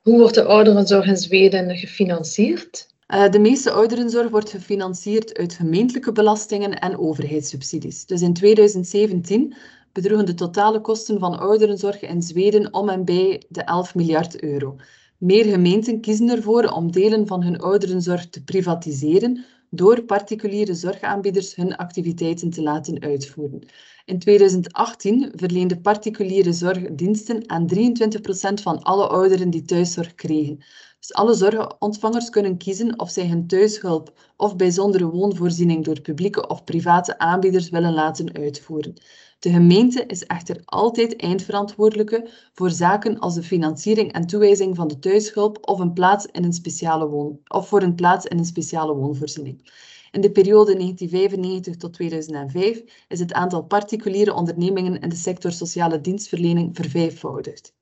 Hoe 0.00 0.18
wordt 0.18 0.34
de 0.34 0.44
ouderenzorg 0.44 1.06
in 1.06 1.16
Zweden 1.16 1.76
gefinancierd? 1.76 2.91
Eh, 3.12 3.30
de 3.30 3.38
meeste 3.38 3.70
ouderenzorg 3.70 4.30
wordt 4.30 4.50
gefinancierd 4.50 5.38
uit 5.38 5.54
gemeentelijke 5.54 6.12
belastingen 6.12 6.78
en 6.78 6.98
overheidssubsidies. 6.98 8.06
Dus 8.06 8.22
in 8.22 8.32
2017 8.32 9.54
bedroegen 9.92 10.26
de 10.26 10.34
totale 10.34 10.80
kosten 10.80 11.18
van 11.18 11.38
ouderenzorg 11.38 12.00
in 12.00 12.22
Zweden 12.22 12.74
om 12.74 12.88
en 12.88 13.04
bij 13.04 13.42
de 13.48 13.62
11 13.62 13.94
miljard 13.94 14.42
euro. 14.42 14.76
Meer 15.18 15.44
gemeenten 15.44 16.00
kiezen 16.00 16.28
ervoor 16.30 16.64
om 16.64 16.92
delen 16.92 17.26
van 17.26 17.42
hun 17.42 17.60
ouderenzorg 17.60 18.28
te 18.28 18.44
privatiseren 18.44 19.44
door 19.70 20.02
particuliere 20.02 20.74
zorgaanbieders 20.74 21.54
hun 21.54 21.76
activiteiten 21.76 22.50
te 22.50 22.62
laten 22.62 23.00
uitvoeren. 23.00 23.66
In 24.04 24.18
2018 24.18 25.32
verleende 25.34 25.80
particuliere 25.80 26.52
zorgdiensten 26.52 27.50
aan 27.50 27.66
23% 27.66 28.62
van 28.62 28.82
alle 28.82 29.06
ouderen 29.06 29.50
die 29.50 29.62
thuiszorg 29.62 30.14
kregen. 30.14 30.64
Dus 31.02 31.14
alle 31.14 31.34
zorgontvangers 31.34 32.30
kunnen 32.30 32.56
kiezen 32.56 32.98
of 32.98 33.10
zij 33.10 33.28
hun 33.28 33.46
thuishulp 33.46 34.32
of 34.36 34.56
bijzondere 34.56 35.10
woonvoorziening 35.10 35.84
door 35.84 36.00
publieke 36.00 36.46
of 36.46 36.64
private 36.64 37.18
aanbieders 37.18 37.68
willen 37.68 37.92
laten 37.92 38.32
uitvoeren. 38.32 38.94
De 39.38 39.50
gemeente 39.50 40.06
is 40.06 40.26
echter 40.26 40.62
altijd 40.64 41.16
eindverantwoordelijke 41.16 42.28
voor 42.52 42.70
zaken 42.70 43.18
als 43.18 43.34
de 43.34 43.42
financiering 43.42 44.12
en 44.12 44.26
toewijzing 44.26 44.76
van 44.76 44.88
de 44.88 44.98
thuishulp 44.98 45.58
of, 45.68 45.78
een 45.78 45.92
plaats 45.92 46.26
in 46.26 46.44
een 46.44 46.52
speciale 46.52 47.08
woon, 47.08 47.40
of 47.48 47.68
voor 47.68 47.82
een 47.82 47.94
plaats 47.94 48.26
in 48.26 48.38
een 48.38 48.44
speciale 48.44 48.94
woonvoorziening. 48.94 49.70
In 50.10 50.20
de 50.20 50.30
periode 50.30 50.74
1995 50.74 51.76
tot 51.76 51.92
2005 51.92 53.04
is 53.08 53.20
het 53.20 53.32
aantal 53.32 53.64
particuliere 53.64 54.34
ondernemingen 54.34 55.00
in 55.00 55.08
de 55.08 55.16
sector 55.16 55.52
sociale 55.52 56.00
dienstverlening 56.00 56.76
vervijfvoudigd. 56.76 57.74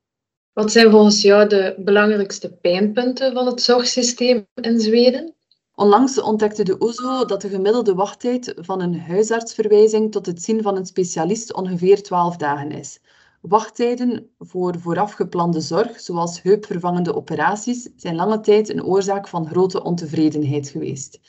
Wat 0.53 0.71
zijn 0.71 0.91
volgens 0.91 1.21
jou 1.21 1.47
de 1.47 1.75
belangrijkste 1.77 2.51
pijnpunten 2.51 3.33
van 3.33 3.45
het 3.45 3.61
zorgsysteem 3.61 4.47
in 4.55 4.79
Zweden? 4.79 5.35
Onlangs 5.75 6.21
ontdekte 6.21 6.63
de 6.63 6.75
OESO 6.79 7.25
dat 7.25 7.41
de 7.41 7.49
gemiddelde 7.49 7.93
wachttijd 7.93 8.53
van 8.57 8.81
een 8.81 8.99
huisartsverwijzing 8.99 10.11
tot 10.11 10.25
het 10.25 10.43
zien 10.43 10.61
van 10.61 10.77
een 10.77 10.85
specialist 10.85 11.53
ongeveer 11.53 12.03
12 12.03 12.37
dagen 12.37 12.71
is. 12.71 12.99
Wachttijden 13.41 14.29
voor 14.39 14.79
voorafgeplande 14.79 15.61
zorg, 15.61 15.99
zoals 15.99 16.41
heupvervangende 16.41 17.15
operaties, 17.15 17.89
zijn 17.95 18.15
lange 18.15 18.39
tijd 18.39 18.69
een 18.69 18.83
oorzaak 18.83 19.27
van 19.27 19.47
grote 19.47 19.83
ontevredenheid 19.83 20.69
geweest. 20.69 21.19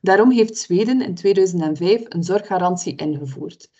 Daarom 0.00 0.30
heeft 0.30 0.58
Zweden 0.58 1.02
in 1.02 1.14
2005 1.14 2.02
een 2.08 2.24
zorggarantie 2.24 2.96
ingevoerd. 2.96 3.70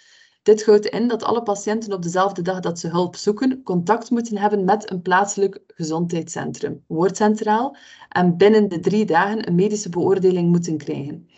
Dit 0.42 0.64
houdt 0.64 0.86
in 0.86 1.08
dat 1.08 1.22
alle 1.22 1.42
patiënten 1.42 1.92
op 1.92 2.02
dezelfde 2.02 2.42
dag 2.42 2.60
dat 2.60 2.78
ze 2.78 2.88
hulp 2.88 3.16
zoeken, 3.16 3.62
contact 3.62 4.10
moeten 4.10 4.36
hebben 4.36 4.64
met 4.64 4.90
een 4.90 5.02
plaatselijk 5.02 5.60
gezondheidscentrum, 5.66 6.84
woordcentraal, 6.86 7.76
en 8.08 8.36
binnen 8.36 8.68
de 8.68 8.80
drie 8.80 9.04
dagen 9.04 9.48
een 9.48 9.54
medische 9.54 9.88
beoordeling 9.88 10.48
moeten 10.50 10.76
krijgen. 10.76 11.28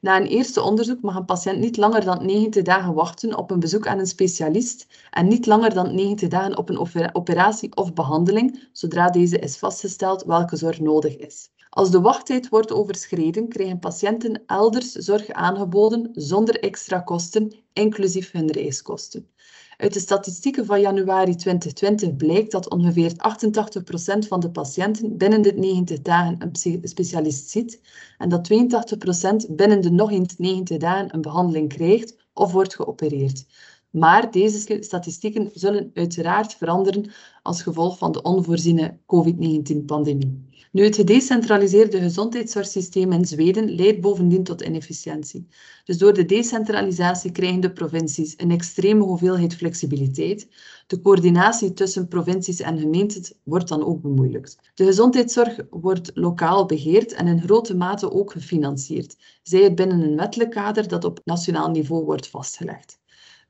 Na 0.00 0.16
een 0.16 0.26
eerste 0.26 0.62
onderzoek 0.62 1.00
mag 1.00 1.16
een 1.16 1.24
patiënt 1.24 1.58
niet 1.58 1.76
langer 1.76 2.04
dan 2.04 2.26
90 2.26 2.62
dagen 2.62 2.94
wachten 2.94 3.36
op 3.38 3.50
een 3.50 3.60
bezoek 3.60 3.86
aan 3.86 3.98
een 3.98 4.06
specialist 4.06 4.86
en 5.10 5.28
niet 5.28 5.46
langer 5.46 5.74
dan 5.74 5.94
90 5.94 6.28
dagen 6.28 6.56
op 6.56 6.68
een 6.68 7.12
operatie 7.12 7.76
of 7.76 7.92
behandeling, 7.92 8.68
zodra 8.72 9.10
deze 9.10 9.38
is 9.38 9.58
vastgesteld 9.58 10.24
welke 10.24 10.56
zorg 10.56 10.80
nodig 10.80 11.16
is. 11.16 11.50
Als 11.76 11.90
de 11.90 12.00
wachttijd 12.00 12.48
wordt 12.48 12.72
overschreden, 12.72 13.48
krijgen 13.48 13.78
patiënten 13.78 14.42
elders 14.46 14.92
zorg 14.92 15.30
aangeboden 15.30 16.10
zonder 16.12 16.60
extra 16.60 16.98
kosten, 16.98 17.52
inclusief 17.72 18.32
hun 18.32 18.50
reiskosten. 18.50 19.28
Uit 19.76 19.92
de 19.92 20.00
statistieken 20.00 20.66
van 20.66 20.80
januari 20.80 21.34
2020 21.34 22.16
blijkt 22.16 22.50
dat 22.50 22.70
ongeveer 22.70 23.12
88% 23.12 24.28
van 24.28 24.40
de 24.40 24.50
patiënten 24.50 25.16
binnen 25.16 25.42
de 25.42 25.52
90 25.52 26.02
dagen 26.02 26.36
een 26.38 26.80
specialist 26.82 27.50
ziet 27.50 27.80
en 28.18 28.28
dat 28.28 28.50
82% 28.52 29.50
binnen 29.50 29.80
de 29.80 29.90
nog 29.90 30.10
eens 30.10 30.36
90 30.38 30.78
dagen 30.78 31.14
een 31.14 31.20
behandeling 31.20 31.68
krijgt 31.68 32.16
of 32.32 32.52
wordt 32.52 32.74
geopereerd. 32.74 33.46
Maar 33.90 34.30
deze 34.30 34.78
statistieken 34.80 35.50
zullen 35.54 35.90
uiteraard 35.94 36.54
veranderen 36.54 37.10
als 37.42 37.62
gevolg 37.62 37.98
van 37.98 38.12
de 38.12 38.22
onvoorziene 38.22 38.98
COVID-19-pandemie. 39.06 40.54
Nu, 40.76 40.84
het 40.84 40.96
gedecentraliseerde 40.96 42.00
gezondheidszorgsysteem 42.00 43.12
in 43.12 43.24
Zweden 43.24 43.74
leidt 43.74 44.00
bovendien 44.00 44.44
tot 44.44 44.62
inefficiëntie. 44.62 45.48
Dus 45.84 45.98
door 45.98 46.12
de 46.12 46.24
decentralisatie 46.24 47.32
krijgen 47.32 47.60
de 47.60 47.72
provincies 47.72 48.34
een 48.36 48.50
extreme 48.50 49.04
hoeveelheid 49.04 49.54
flexibiliteit. 49.54 50.48
De 50.86 51.00
coördinatie 51.00 51.72
tussen 51.72 52.08
provincies 52.08 52.60
en 52.60 52.78
gemeenten 52.78 53.36
wordt 53.42 53.68
dan 53.68 53.84
ook 53.84 54.02
bemoeilijkt. 54.02 54.58
De 54.74 54.84
gezondheidszorg 54.84 55.60
wordt 55.70 56.10
lokaal 56.14 56.66
beheerd 56.66 57.12
en 57.12 57.26
in 57.26 57.42
grote 57.42 57.76
mate 57.76 58.12
ook 58.12 58.32
gefinancierd, 58.32 59.16
zij 59.42 59.62
het 59.62 59.74
binnen 59.74 60.00
een 60.00 60.16
wettelijk 60.16 60.50
kader 60.50 60.88
dat 60.88 61.04
op 61.04 61.20
nationaal 61.24 61.70
niveau 61.70 62.04
wordt 62.04 62.28
vastgelegd. 62.28 62.98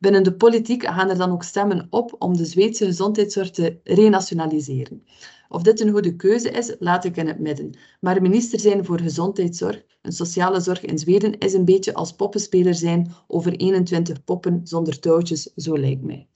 Binnen 0.06 0.24
de 0.24 0.36
politiek 0.36 0.84
gaan 0.84 1.10
er 1.10 1.18
dan 1.18 1.32
ook 1.32 1.42
stemmen 1.42 1.86
op 1.90 2.14
om 2.18 2.36
de 2.36 2.44
Zweedse 2.44 2.84
gezondheidszorg 2.84 3.50
te 3.50 3.80
renationaliseren. 3.84 5.04
Of 5.48 5.62
dit 5.62 5.80
een 5.80 5.90
goede 5.90 6.16
keuze 6.16 6.50
is, 6.50 6.76
laat 6.78 7.04
ik 7.04 7.16
in 7.16 7.26
het 7.26 7.38
midden. 7.38 7.78
Maar 8.00 8.22
minister 8.22 8.60
zijn 8.60 8.84
voor 8.84 9.00
gezondheidszorg, 9.00 9.84
een 10.02 10.12
sociale 10.12 10.60
zorg 10.60 10.84
in 10.84 10.98
Zweden, 10.98 11.38
is 11.38 11.52
een 11.52 11.64
beetje 11.64 11.94
als 11.94 12.12
poppenspeler 12.12 12.74
zijn 12.74 13.12
over 13.26 13.52
21 13.52 14.24
poppen 14.24 14.60
zonder 14.64 14.98
touwtjes, 14.98 15.42
zo 15.42 15.78
lijkt 15.78 16.02
mij. 16.02 16.28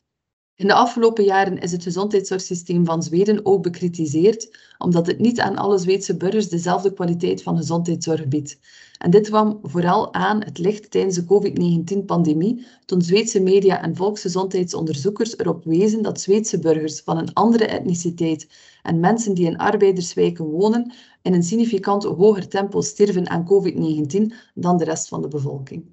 In 0.61 0.67
de 0.67 0.75
afgelopen 0.75 1.25
jaren 1.25 1.59
is 1.59 1.73
het 1.73 1.83
gezondheidszorgsysteem 1.83 2.85
van 2.85 3.03
Zweden 3.03 3.47
ook 3.47 3.63
bekritiseerd, 3.63 4.59
omdat 4.79 5.07
het 5.07 5.19
niet 5.19 5.41
aan 5.41 5.57
alle 5.57 5.79
Zweedse 5.79 6.17
burgers 6.17 6.49
dezelfde 6.49 6.93
kwaliteit 6.93 7.43
van 7.43 7.57
gezondheidszorg 7.57 8.29
biedt. 8.29 8.59
En 8.99 9.11
dit 9.11 9.29
kwam 9.29 9.59
vooral 9.63 10.15
aan 10.15 10.43
het 10.43 10.59
licht 10.59 10.91
tijdens 10.91 11.15
de 11.15 11.25
COVID-19-pandemie, 11.25 12.67
toen 12.85 13.03
Zweedse 13.03 13.41
media 13.41 13.83
en 13.83 13.97
volksgezondheidsonderzoekers 13.97 15.39
erop 15.39 15.65
wezen 15.65 16.03
dat 16.03 16.21
Zweedse 16.21 16.59
burgers 16.59 17.01
van 17.01 17.19
een 17.19 17.35
andere 17.35 17.67
etniciteit 17.67 18.49
en 18.83 19.01
mensen 19.01 19.35
die 19.35 19.47
in 19.47 19.59
arbeiderswijken 19.59 20.45
wonen 20.45 20.93
in 21.23 21.35
een 21.35 21.43
significant 21.43 22.05
hoger 22.05 22.49
tempo 22.49 22.81
sterven 22.81 23.29
aan 23.29 23.49
COVID-19 23.49 24.35
dan 24.55 24.77
de 24.77 24.85
rest 24.85 25.09
van 25.09 25.23
de 25.23 25.29
bevolking. 25.29 25.85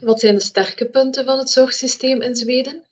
Wat 0.00 0.20
zijn 0.20 0.34
de 0.34 0.40
sterke 0.40 0.90
punten 0.90 1.24
van 1.24 1.38
het 1.38 1.50
zorgsysteem 1.50 2.22
in 2.22 2.36
Zweden? 2.36 2.87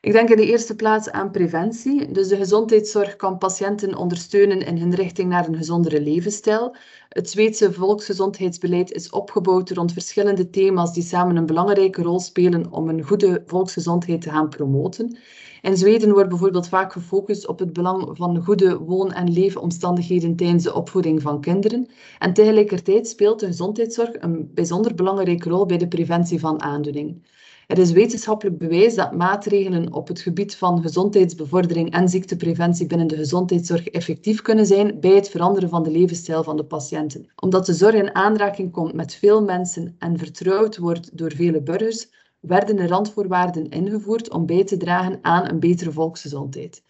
Ik 0.00 0.12
denk 0.12 0.28
in 0.28 0.36
de 0.36 0.46
eerste 0.46 0.76
plaats 0.76 1.10
aan 1.10 1.30
preventie. 1.30 2.12
Dus 2.12 2.28
de 2.28 2.36
gezondheidszorg 2.36 3.16
kan 3.16 3.38
patiënten 3.38 3.96
ondersteunen 3.96 4.60
in 4.60 4.78
hun 4.78 4.94
richting 4.94 5.28
naar 5.28 5.48
een 5.48 5.56
gezondere 5.56 6.00
levensstijl. 6.00 6.76
Het 7.08 7.30
Zweedse 7.30 7.72
volksgezondheidsbeleid 7.72 8.92
is 8.92 9.10
opgebouwd 9.10 9.70
rond 9.70 9.92
verschillende 9.92 10.50
thema's 10.50 10.92
die 10.92 11.02
samen 11.02 11.36
een 11.36 11.46
belangrijke 11.46 12.02
rol 12.02 12.20
spelen 12.20 12.72
om 12.72 12.88
een 12.88 13.02
goede 13.02 13.42
volksgezondheid 13.46 14.22
te 14.22 14.30
gaan 14.30 14.48
promoten. 14.48 15.18
In 15.62 15.76
Zweden 15.76 16.12
wordt 16.12 16.28
bijvoorbeeld 16.28 16.68
vaak 16.68 16.92
gefocust 16.92 17.46
op 17.46 17.58
het 17.58 17.72
belang 17.72 18.16
van 18.16 18.44
goede 18.44 18.78
woon- 18.78 19.12
en 19.12 19.32
leefomstandigheden 19.32 20.36
tijdens 20.36 20.62
de 20.62 20.74
opvoeding 20.74 21.22
van 21.22 21.40
kinderen. 21.40 21.88
En 22.18 22.32
tegelijkertijd 22.32 23.08
speelt 23.08 23.40
de 23.40 23.46
gezondheidszorg 23.46 24.10
een 24.12 24.50
bijzonder 24.54 24.94
belangrijke 24.94 25.48
rol 25.48 25.66
bij 25.66 25.78
de 25.78 25.88
preventie 25.88 26.40
van 26.40 26.62
aandoeningen. 26.62 27.24
Er 27.66 27.78
is 27.78 27.92
wetenschappelijk 27.92 28.58
bewijs 28.58 28.94
dat 28.94 29.12
maatregelen 29.12 29.92
op 29.92 30.08
het 30.08 30.20
gebied 30.20 30.56
van 30.56 30.82
gezondheidsbevordering 30.82 31.92
en 31.92 32.08
ziektepreventie 32.08 32.86
binnen 32.86 33.06
de 33.06 33.16
gezondheidszorg 33.16 33.88
effectief 33.88 34.42
kunnen 34.42 34.66
zijn 34.66 35.00
bij 35.00 35.14
het 35.14 35.28
veranderen 35.28 35.68
van 35.68 35.82
de 35.82 35.90
levensstijl 35.90 36.42
van 36.42 36.56
de 36.56 36.64
patiënten. 36.64 37.32
Omdat 37.36 37.66
de 37.66 37.74
zorg 37.74 37.94
in 37.94 38.14
aanraking 38.14 38.72
komt 38.72 38.92
met 38.92 39.14
veel 39.14 39.42
mensen 39.42 39.94
en 39.98 40.18
vertrouwd 40.18 40.76
wordt 40.76 41.18
door 41.18 41.32
vele 41.32 41.62
burgers, 41.62 42.08
werden 42.40 42.78
er 42.78 42.88
randvoorwaarden 42.88 43.68
ingevoerd 43.68 44.30
om 44.30 44.46
bij 44.46 44.64
te 44.64 44.76
dragen 44.76 45.18
aan 45.22 45.48
een 45.48 45.60
betere 45.60 45.92
volksgezondheid. 45.92 46.82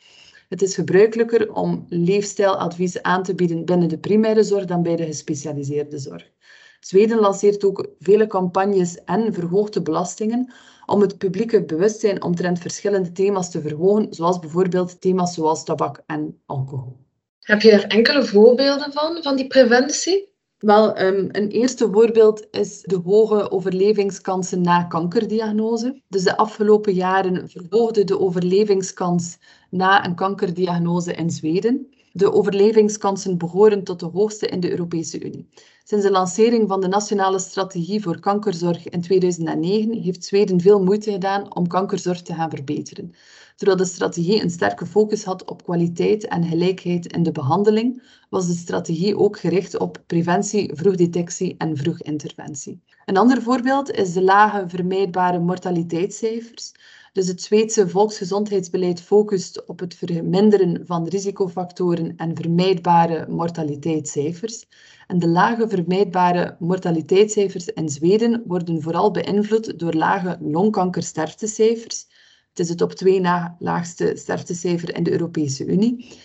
Het 0.48 0.62
is 0.62 0.74
gebruikelijker 0.74 1.52
om 1.52 1.84
leefstijladvies 1.88 3.02
aan 3.02 3.22
te 3.22 3.34
bieden 3.34 3.64
binnen 3.64 3.88
de 3.88 3.98
primaire 3.98 4.42
zorg 4.42 4.64
dan 4.64 4.82
bij 4.82 4.96
de 4.96 5.04
gespecialiseerde 5.04 5.98
zorg. 5.98 6.34
Zweden 6.80 7.18
lanceert 7.18 7.64
ook 7.64 7.88
vele 7.98 8.26
campagnes 8.26 9.04
en 9.04 9.34
verhoogde 9.34 9.82
belastingen 9.82 10.52
om 10.86 11.00
het 11.00 11.18
publieke 11.18 11.64
bewustzijn 11.64 12.22
omtrent 12.22 12.58
verschillende 12.58 13.12
thema's 13.12 13.50
te 13.50 13.60
verhogen, 13.60 14.06
zoals 14.10 14.38
bijvoorbeeld 14.38 15.00
thema's 15.00 15.34
zoals 15.34 15.64
tabak 15.64 16.02
en 16.06 16.40
alcohol. 16.46 16.96
Heb 17.40 17.62
je 17.62 17.70
er 17.70 17.86
enkele 17.86 18.24
voorbeelden 18.24 18.92
van, 18.92 19.22
van 19.22 19.36
die 19.36 19.46
preventie? 19.46 20.34
Wel, 20.58 20.94
ehm, 20.94 21.28
een 21.30 21.48
eerste 21.48 21.88
voorbeeld 21.90 22.46
is 22.50 22.82
de 22.82 23.00
hoge 23.04 23.50
overlevingskansen 23.50 24.60
na 24.60 24.82
kankerdiagnose. 24.82 26.02
Dus 26.08 26.22
de 26.22 26.36
afgelopen 26.36 26.92
jaren 26.94 27.48
verhoogde 27.48 28.04
de 28.04 28.20
overlevingskans 28.20 29.38
na 29.70 30.04
een 30.04 30.14
kankerdiagnose 30.14 31.12
in 31.12 31.30
Zweden. 31.30 31.86
De 32.12 32.32
overlevingskansen 32.32 33.38
behoren 33.38 33.84
tot 33.84 34.00
de 34.00 34.06
hoogste 34.06 34.46
in 34.46 34.60
de 34.60 34.70
Europese 34.70 35.20
Unie. 35.20 35.48
Sinds 35.88 36.04
de 36.04 36.10
lancering 36.10 36.68
van 36.68 36.80
de 36.80 36.88
Nationale 36.88 37.38
Strategie 37.38 38.02
voor 38.02 38.20
Kankerzorg 38.20 38.88
in 38.88 39.00
2009 39.00 39.92
heeft 40.02 40.24
Zweden 40.24 40.60
veel 40.60 40.82
moeite 40.82 41.10
gedaan 41.10 41.54
om 41.54 41.66
kankerzorg 41.66 42.22
te 42.22 42.34
gaan 42.34 42.50
verbeteren. 42.50 43.14
Terwijl 43.56 43.78
de 43.78 43.84
strategie 43.84 44.42
een 44.42 44.50
sterke 44.50 44.86
focus 44.86 45.24
had 45.24 45.44
op 45.44 45.64
kwaliteit 45.64 46.26
en 46.26 46.44
gelijkheid 46.44 47.12
in 47.12 47.22
de 47.22 47.32
behandeling, 47.32 48.02
was 48.30 48.46
de 48.46 48.54
strategie 48.54 49.18
ook 49.18 49.38
gericht 49.38 49.78
op 49.78 50.02
preventie, 50.06 50.70
vroegdetectie 50.74 51.54
en 51.58 51.76
vroeginterventie. 51.76 52.82
Een 53.04 53.16
ander 53.16 53.42
voorbeeld 53.42 53.90
is 53.90 54.12
de 54.12 54.22
lage 54.22 54.68
vermijdbare 54.68 55.38
mortaliteitscijfers. 55.38 56.72
Dus 57.16 57.26
het 57.26 57.42
Zweedse 57.42 57.88
volksgezondheidsbeleid 57.88 59.00
focust 59.00 59.66
op 59.66 59.80
het 59.80 59.94
verminderen 59.94 60.86
van 60.86 61.08
risicofactoren 61.08 62.16
en 62.16 62.36
vermijdbare 62.36 63.26
mortaliteitscijfers. 63.28 64.66
En 65.06 65.18
de 65.18 65.28
lage 65.28 65.68
vermijdbare 65.68 66.56
mortaliteitscijfers 66.58 67.66
in 67.66 67.88
Zweden 67.88 68.42
worden 68.46 68.82
vooral 68.82 69.10
beïnvloed 69.10 69.78
door 69.78 69.92
lage 69.92 70.38
longkankersterftecijfers. 70.40 72.06
Het 72.48 72.58
is 72.58 72.68
het 72.68 72.82
op 72.82 72.92
twee 72.92 73.20
na 73.20 73.56
laagste 73.58 74.12
sterftecijfer 74.16 74.96
in 74.96 75.02
de 75.02 75.12
Europese 75.12 75.66
Unie. 75.66 76.18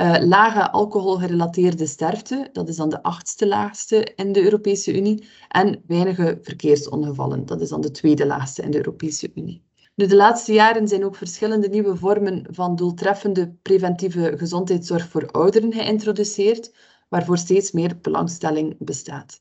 Uh, 0.00 0.16
lage 0.20 0.70
alcoholgerelateerde 0.70 1.86
sterfte, 1.86 2.48
dat 2.52 2.68
is 2.68 2.76
dan 2.76 2.88
de 2.88 3.02
achtste 3.02 3.46
laagste 3.46 4.12
in 4.16 4.32
de 4.32 4.42
Europese 4.42 4.96
Unie. 4.96 5.28
En 5.48 5.82
weinige 5.86 6.38
verkeersongevallen, 6.42 7.46
dat 7.46 7.60
is 7.60 7.68
dan 7.68 7.80
de 7.80 7.90
tweede 7.90 8.26
laagste 8.26 8.62
in 8.62 8.70
de 8.70 8.76
Europese 8.76 9.30
Unie. 9.34 9.68
Nu, 9.94 10.06
de 10.06 10.16
laatste 10.16 10.52
jaren 10.52 10.88
zijn 10.88 11.04
ook 11.04 11.16
verschillende 11.16 11.68
nieuwe 11.68 11.96
vormen 11.96 12.46
van 12.50 12.76
doeltreffende 12.76 13.56
preventieve 13.62 14.34
gezondheidszorg 14.36 15.08
voor 15.08 15.30
ouderen 15.30 15.72
geïntroduceerd, 15.72 16.74
waarvoor 17.08 17.38
steeds 17.38 17.72
meer 17.72 17.98
belangstelling 18.00 18.76
bestaat. 18.78 19.40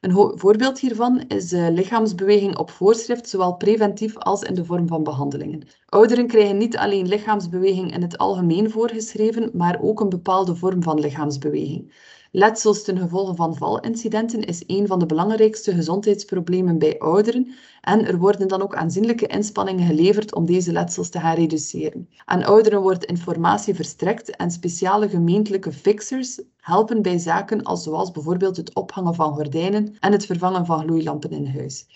Een 0.00 0.38
voorbeeld 0.38 0.78
hiervan 0.78 1.20
is 1.20 1.48
de 1.48 1.72
lichaamsbeweging 1.72 2.56
op 2.56 2.70
voorschrift, 2.70 3.28
zowel 3.28 3.56
preventief 3.56 4.16
als 4.16 4.42
in 4.42 4.54
de 4.54 4.64
vorm 4.64 4.88
van 4.88 5.02
behandelingen. 5.02 5.68
Ouderen 5.86 6.26
krijgen 6.26 6.56
niet 6.56 6.76
alleen 6.76 7.08
lichaamsbeweging 7.08 7.94
in 7.94 8.02
het 8.02 8.18
algemeen 8.18 8.70
voorgeschreven, 8.70 9.50
maar 9.52 9.80
ook 9.80 10.00
een 10.00 10.08
bepaalde 10.08 10.56
vorm 10.56 10.82
van 10.82 11.00
lichaamsbeweging. 11.00 11.92
Letsels 12.30 12.82
ten 12.82 12.98
gevolge 12.98 13.34
van 13.34 13.56
valincidenten 13.56 14.44
is 14.44 14.62
een 14.66 14.86
van 14.86 14.98
de 14.98 15.06
belangrijkste 15.06 15.74
gezondheidsproblemen 15.74 16.78
bij 16.78 16.98
ouderen 16.98 17.54
en 17.80 18.06
er 18.06 18.18
worden 18.18 18.48
dan 18.48 18.62
ook 18.62 18.74
aanzienlijke 18.74 19.26
inspanningen 19.26 19.86
geleverd 19.86 20.34
om 20.34 20.46
deze 20.46 20.72
letsels 20.72 21.08
te 21.08 21.20
gaan 21.20 21.34
reduceren. 21.34 22.08
Aan 22.24 22.44
ouderen 22.44 22.80
wordt 22.80 23.04
informatie 23.04 23.74
verstrekt 23.74 24.36
en 24.36 24.50
speciale 24.50 25.08
gemeentelijke 25.08 25.72
fixers 25.72 26.40
helpen 26.56 27.02
bij 27.02 27.18
zaken 27.18 27.62
als 27.62 27.82
zoals 27.82 28.10
bijvoorbeeld 28.10 28.56
het 28.56 28.74
ophangen 28.74 29.14
van 29.14 29.34
gordijnen 29.34 29.96
en 30.00 30.12
het 30.12 30.26
vervangen 30.26 30.66
van 30.66 30.80
gloeilampen 30.80 31.30
in 31.30 31.46
huis. 31.46 31.86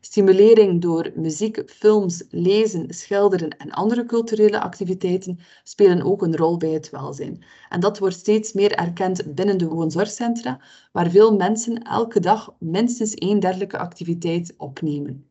Stimulering 0.00 0.82
door 0.82 1.12
muziek, 1.14 1.62
films, 1.66 2.24
lezen, 2.30 2.94
schilderen 2.94 3.56
en 3.56 3.70
andere 3.70 4.04
culturele 4.04 4.60
activiteiten 4.60 5.38
spelen 5.62 6.02
ook 6.02 6.22
een 6.22 6.36
rol 6.36 6.56
bij 6.56 6.70
het 6.70 6.90
welzijn. 6.90 7.44
En 7.68 7.80
dat 7.80 7.98
wordt 7.98 8.16
steeds 8.16 8.52
meer 8.52 8.72
erkend 8.72 9.34
binnen 9.34 9.58
de 9.58 9.68
woonzorgcentra, 9.68 10.60
waar 10.92 11.10
veel 11.10 11.36
mensen 11.36 11.82
elke 11.82 12.20
dag 12.20 12.54
minstens 12.58 13.14
één 13.14 13.40
dergelijke 13.40 13.78
activiteit 13.78 14.54
opnemen. 14.56 15.26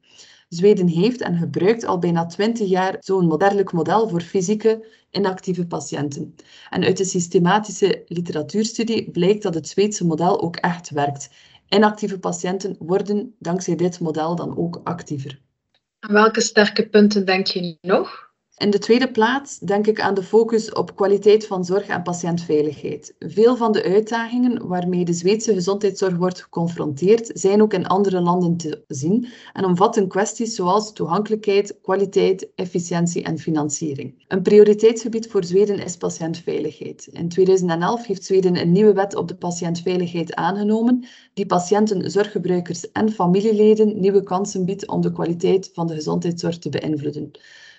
Zweden 0.50 0.88
heeft 0.88 1.22
en 1.22 1.38
gebruikt 1.38 1.86
al 1.86 2.00
bijna 2.00 2.26
20 2.26 2.68
jaar 2.68 2.98
zo'n 3.00 3.28
moderlijk 3.28 3.72
model 3.72 4.10
voor 4.10 4.22
fysieke 4.22 4.86
inactieve 5.12 5.68
patiënten. 5.68 6.36
En 6.70 6.84
uit 6.84 6.98
de 6.98 7.06
systematische 7.06 8.04
literatuurstudie 8.08 9.12
blijkt 9.12 9.44
dat 9.44 9.54
het 9.54 9.68
Zweedse 9.68 10.06
model 10.06 10.42
ook 10.42 10.56
echt 10.56 10.90
werkt. 10.90 11.30
Inactieve 11.70 12.20
patiënten 12.20 12.76
worden 12.80 13.36
dankzij 13.40 13.76
dit 13.76 14.00
model 14.00 14.36
dan 14.36 14.58
ook 14.58 14.82
actiever. 14.84 15.42
welke 16.00 16.42
sterke 16.42 16.90
punten 16.90 17.26
denk 17.26 17.48
je 17.48 17.78
nog? 17.82 18.27
In 18.58 18.70
de 18.70 18.80
tweede 18.80 19.12
plaats 19.12 19.60
denk 19.60 19.88
ik 19.88 20.02
aan 20.02 20.14
de 20.14 20.24
focus 20.24 20.72
op 20.74 20.96
kwaliteit 20.96 21.48
van 21.48 21.66
zorg 21.66 21.88
en 21.88 22.04
patiëntveiligheid. 22.04 23.16
Veel 23.20 23.56
van 23.56 23.72
de 23.72 23.84
uitdagingen 23.84 24.68
waarmee 24.68 25.06
de 25.06 25.14
Zweedse 25.14 25.54
gezondheidszorg 25.54 26.16
wordt 26.16 26.42
geconfronteerd, 26.42 27.32
zijn 27.34 27.62
ook 27.62 27.74
in 27.74 27.88
andere 27.88 28.22
landen 28.22 28.58
te 28.58 28.84
zien 28.88 29.28
en 29.54 29.66
omvatten 29.66 30.08
kwesties 30.08 30.56
zoals 30.56 30.94
toegankelijkheid, 30.94 31.80
kwaliteit, 31.82 32.48
efficiëntie 32.56 33.24
en 33.24 33.38
financiering. 33.38 34.24
Een 34.28 34.42
prioriteitsgebied 34.42 35.28
voor 35.28 35.44
Zweden 35.44 35.80
is 35.80 35.98
patiëntveiligheid. 35.98 37.08
In 37.12 37.30
2011 37.30 38.06
heeft 38.06 38.24
Zweden 38.24 38.56
een 38.56 38.72
nieuwe 38.72 38.94
wet 38.94 39.16
op 39.16 39.28
de 39.28 39.36
patiëntveiligheid 39.36 40.34
aangenomen, 40.36 41.06
die 41.34 41.46
patiënten, 41.46 42.12
zorggebruikers 42.12 42.92
en 42.92 43.12
familieleden 43.12 44.00
nieuwe 44.00 44.24
kansen 44.24 44.66
biedt 44.66 44.88
om 44.88 45.02
de 45.02 45.12
kwaliteit 45.12 45.70
van 45.74 45.88
de 45.88 45.94
gezondheidszorg 45.94 46.58
te 46.58 46.70
beïnvloeden. 46.70 47.32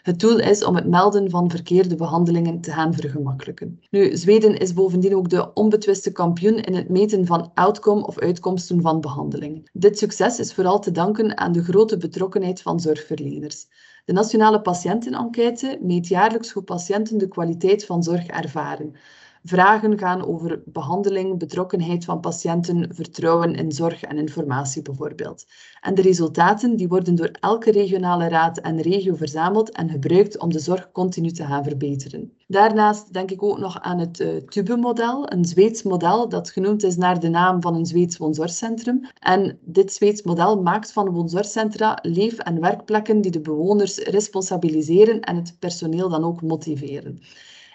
Het 0.08 0.20
doel 0.20 0.38
is 0.38 0.64
om 0.64 0.74
het 0.74 0.86
melden 0.86 1.30
van 1.30 1.50
verkeerde 1.50 1.94
behandelingen 1.94 2.60
te 2.60 2.70
gaan 2.70 2.94
vergemakkelijken. 2.94 3.80
Nu, 3.90 4.16
Zweden 4.16 4.58
is 4.58 4.74
bovendien 4.74 5.16
ook 5.16 5.28
de 5.28 5.52
onbetwiste 5.52 6.12
kampioen 6.12 6.60
in 6.60 6.74
het 6.74 6.88
meten 6.88 7.26
van 7.26 7.50
outcome 7.54 8.06
of 8.06 8.18
uitkomsten 8.18 8.80
van 8.80 9.00
behandelingen. 9.00 9.70
Dit 9.72 9.98
succes 9.98 10.38
is 10.38 10.54
vooral 10.54 10.78
te 10.80 10.90
danken 10.90 11.38
aan 11.38 11.52
de 11.52 11.62
grote 11.62 11.96
betrokkenheid 11.96 12.62
van 12.62 12.80
zorgverleners. 12.80 13.66
De 14.04 14.12
Nationale 14.12 14.60
Patiëntenenquête 14.60 15.78
meet 15.82 16.08
jaarlijks 16.08 16.50
hoe 16.50 16.62
patiënten 16.62 17.18
de 17.18 17.28
kwaliteit 17.28 17.84
van 17.84 18.02
zorg 18.02 18.26
ervaren. 18.26 18.94
Vragen 19.42 19.98
gaan 19.98 20.26
over 20.26 20.62
behandeling, 20.64 21.38
betrokkenheid 21.38 22.04
van 22.04 22.20
patiënten, 22.20 22.94
vertrouwen 22.94 23.54
in 23.54 23.72
zorg 23.72 24.02
en 24.02 24.18
informatie 24.18 24.82
bijvoorbeeld. 24.82 25.46
En 25.80 25.94
de 25.94 26.02
resultaten 26.02 26.76
die 26.76 26.88
worden 26.88 27.14
door 27.14 27.30
elke 27.40 27.70
regionale 27.70 28.28
raad 28.28 28.58
en 28.58 28.80
regio 28.80 29.14
verzameld 29.14 29.70
en 29.70 29.90
gebruikt 29.90 30.38
om 30.38 30.52
de 30.52 30.58
zorg 30.58 30.92
continu 30.92 31.30
te 31.30 31.44
gaan 31.44 31.64
verbeteren. 31.64 32.32
Daarnaast 32.46 33.12
denk 33.12 33.30
ik 33.30 33.42
ook 33.42 33.58
nog 33.58 33.80
aan 33.80 33.98
het 33.98 34.20
uh, 34.20 34.36
TUBE-model, 34.36 35.32
een 35.32 35.44
Zweeds 35.44 35.82
model 35.82 36.28
dat 36.28 36.50
genoemd 36.50 36.82
is 36.82 36.96
naar 36.96 37.20
de 37.20 37.28
naam 37.28 37.62
van 37.62 37.74
een 37.74 37.86
Zweeds 37.86 38.16
woonzorgcentrum. 38.16 39.00
En 39.18 39.58
dit 39.60 39.92
Zweeds 39.92 40.22
model 40.22 40.62
maakt 40.62 40.92
van 40.92 41.10
woonzorgcentra 41.10 41.98
leef- 42.02 42.38
en 42.38 42.60
werkplekken 42.60 43.20
die 43.20 43.30
de 43.30 43.40
bewoners 43.40 43.98
responsabiliseren 43.98 45.20
en 45.20 45.36
het 45.36 45.56
personeel 45.58 46.08
dan 46.08 46.24
ook 46.24 46.42
motiveren. 46.42 47.20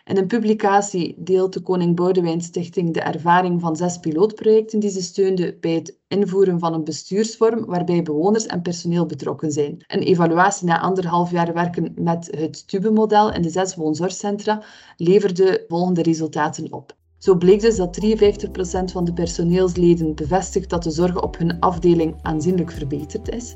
In 0.05 0.17
een 0.17 0.27
publicatie 0.27 1.15
deelt 1.17 1.53
de 1.53 1.61
Koning 1.61 1.95
Boudewijn 1.95 2.41
Stichting 2.41 2.93
de 2.93 3.01
ervaring 3.01 3.61
van 3.61 3.75
zes 3.75 3.97
pilootprojecten 3.97 4.79
die 4.79 4.89
ze 4.89 5.01
steunde 5.01 5.57
bij 5.59 5.71
het 5.71 5.97
invoeren 6.07 6.59
van 6.59 6.73
een 6.73 6.83
bestuursvorm 6.83 7.65
waarbij 7.65 8.03
bewoners 8.03 8.45
en 8.45 8.61
personeel 8.61 9.05
betrokken 9.05 9.51
zijn. 9.51 9.83
Een 9.87 10.01
evaluatie 10.01 10.67
na 10.67 10.79
anderhalf 10.79 11.31
jaar 11.31 11.53
werken 11.53 11.93
met 11.95 12.27
het 12.37 12.67
TUBE-model 12.67 13.33
in 13.33 13.41
de 13.41 13.49
zes 13.49 13.75
woonzorgcentra 13.75 14.63
leverde 14.97 15.65
volgende 15.67 16.01
resultaten 16.01 16.73
op. 16.73 16.95
Zo 17.17 17.35
bleek 17.35 17.61
dus 17.61 17.75
dat 17.75 17.99
53% 18.05 18.91
van 18.91 19.05
de 19.05 19.13
personeelsleden 19.13 20.15
bevestigt 20.15 20.69
dat 20.69 20.83
de 20.83 20.91
zorg 20.91 21.21
op 21.21 21.37
hun 21.37 21.59
afdeling 21.59 22.15
aanzienlijk 22.21 22.71
verbeterd 22.71 23.29
is. 23.29 23.55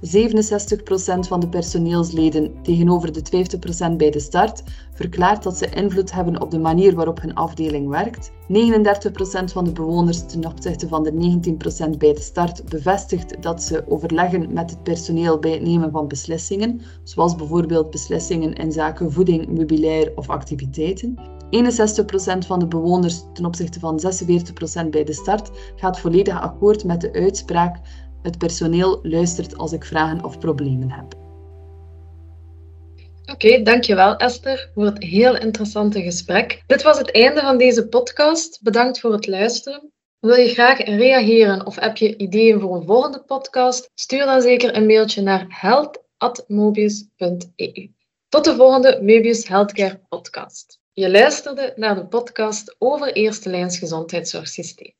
67% 0.00 1.28
van 1.28 1.40
de 1.40 1.48
personeelsleden 1.48 2.62
tegenover 2.62 3.12
de 3.12 3.46
50% 3.92 3.96
bij 3.96 4.10
de 4.10 4.20
start 4.20 4.62
verklaart 4.92 5.42
dat 5.42 5.56
ze 5.56 5.70
invloed 5.70 6.12
hebben 6.12 6.40
op 6.40 6.50
de 6.50 6.58
manier 6.58 6.94
waarop 6.94 7.20
hun 7.20 7.34
afdeling 7.34 7.88
werkt. 7.88 8.30
39% 8.30 8.32
van 9.52 9.64
de 9.64 9.72
bewoners 9.72 10.26
ten 10.26 10.46
opzichte 10.46 10.88
van 10.88 11.02
de 11.02 11.40
19% 11.94 11.98
bij 11.98 12.12
de 12.12 12.20
start 12.20 12.64
bevestigt 12.68 13.42
dat 13.42 13.62
ze 13.62 13.84
overleggen 13.88 14.52
met 14.52 14.70
het 14.70 14.82
personeel 14.82 15.38
bij 15.38 15.50
het 15.50 15.62
nemen 15.62 15.90
van 15.90 16.08
beslissingen, 16.08 16.80
zoals 17.02 17.36
bijvoorbeeld 17.36 17.90
beslissingen 17.90 18.52
in 18.52 18.72
zaken 18.72 19.12
voeding, 19.12 19.48
meubilair 19.48 20.12
of 20.14 20.28
activiteiten. 20.30 21.34
61% 21.46 22.46
van 22.46 22.58
de 22.58 22.66
bewoners 22.66 23.22
ten 23.32 23.44
opzichte 23.44 23.80
van 23.80 24.00
46% 24.86 24.88
bij 24.90 25.04
de 25.04 25.12
start 25.12 25.50
gaat 25.76 26.00
volledig 26.00 26.40
akkoord 26.40 26.84
met 26.84 27.00
de 27.00 27.12
uitspraak 27.12 27.78
het 28.26 28.38
personeel 28.38 28.98
luistert 29.02 29.56
als 29.56 29.72
ik 29.72 29.84
vragen 29.84 30.24
of 30.24 30.38
problemen 30.38 30.90
heb. 30.90 31.14
Oké, 33.32 33.62
dankjewel 33.62 34.16
Esther 34.16 34.70
voor 34.74 34.84
het 34.84 35.02
heel 35.02 35.38
interessante 35.38 36.02
gesprek. 36.02 36.62
Dit 36.66 36.82
was 36.82 36.98
het 36.98 37.10
einde 37.10 37.40
van 37.40 37.58
deze 37.58 37.88
podcast. 37.88 38.62
Bedankt 38.62 39.00
voor 39.00 39.12
het 39.12 39.26
luisteren. 39.26 39.92
Wil 40.20 40.34
je 40.34 40.48
graag 40.48 40.78
reageren 40.78 41.66
of 41.66 41.80
heb 41.80 41.96
je 41.96 42.16
ideeën 42.16 42.60
voor 42.60 42.76
een 42.76 42.86
volgende 42.86 43.22
podcast? 43.22 43.90
Stuur 43.94 44.24
dan 44.24 44.42
zeker 44.42 44.76
een 44.76 44.86
mailtje 44.86 45.22
naar 45.22 45.46
health.mobius.eu. 45.48 47.90
Tot 48.28 48.44
de 48.44 48.54
volgende 48.54 48.98
Mobius 49.00 49.48
Healthcare 49.48 50.00
podcast. 50.08 50.78
Je 50.92 51.10
luisterde 51.10 51.72
naar 51.76 51.94
de 51.94 52.06
podcast 52.06 52.76
over 52.78 53.12
eerste 53.12 53.50
lijns 53.50 53.78
gezondheidszorgsysteem. 53.78 54.94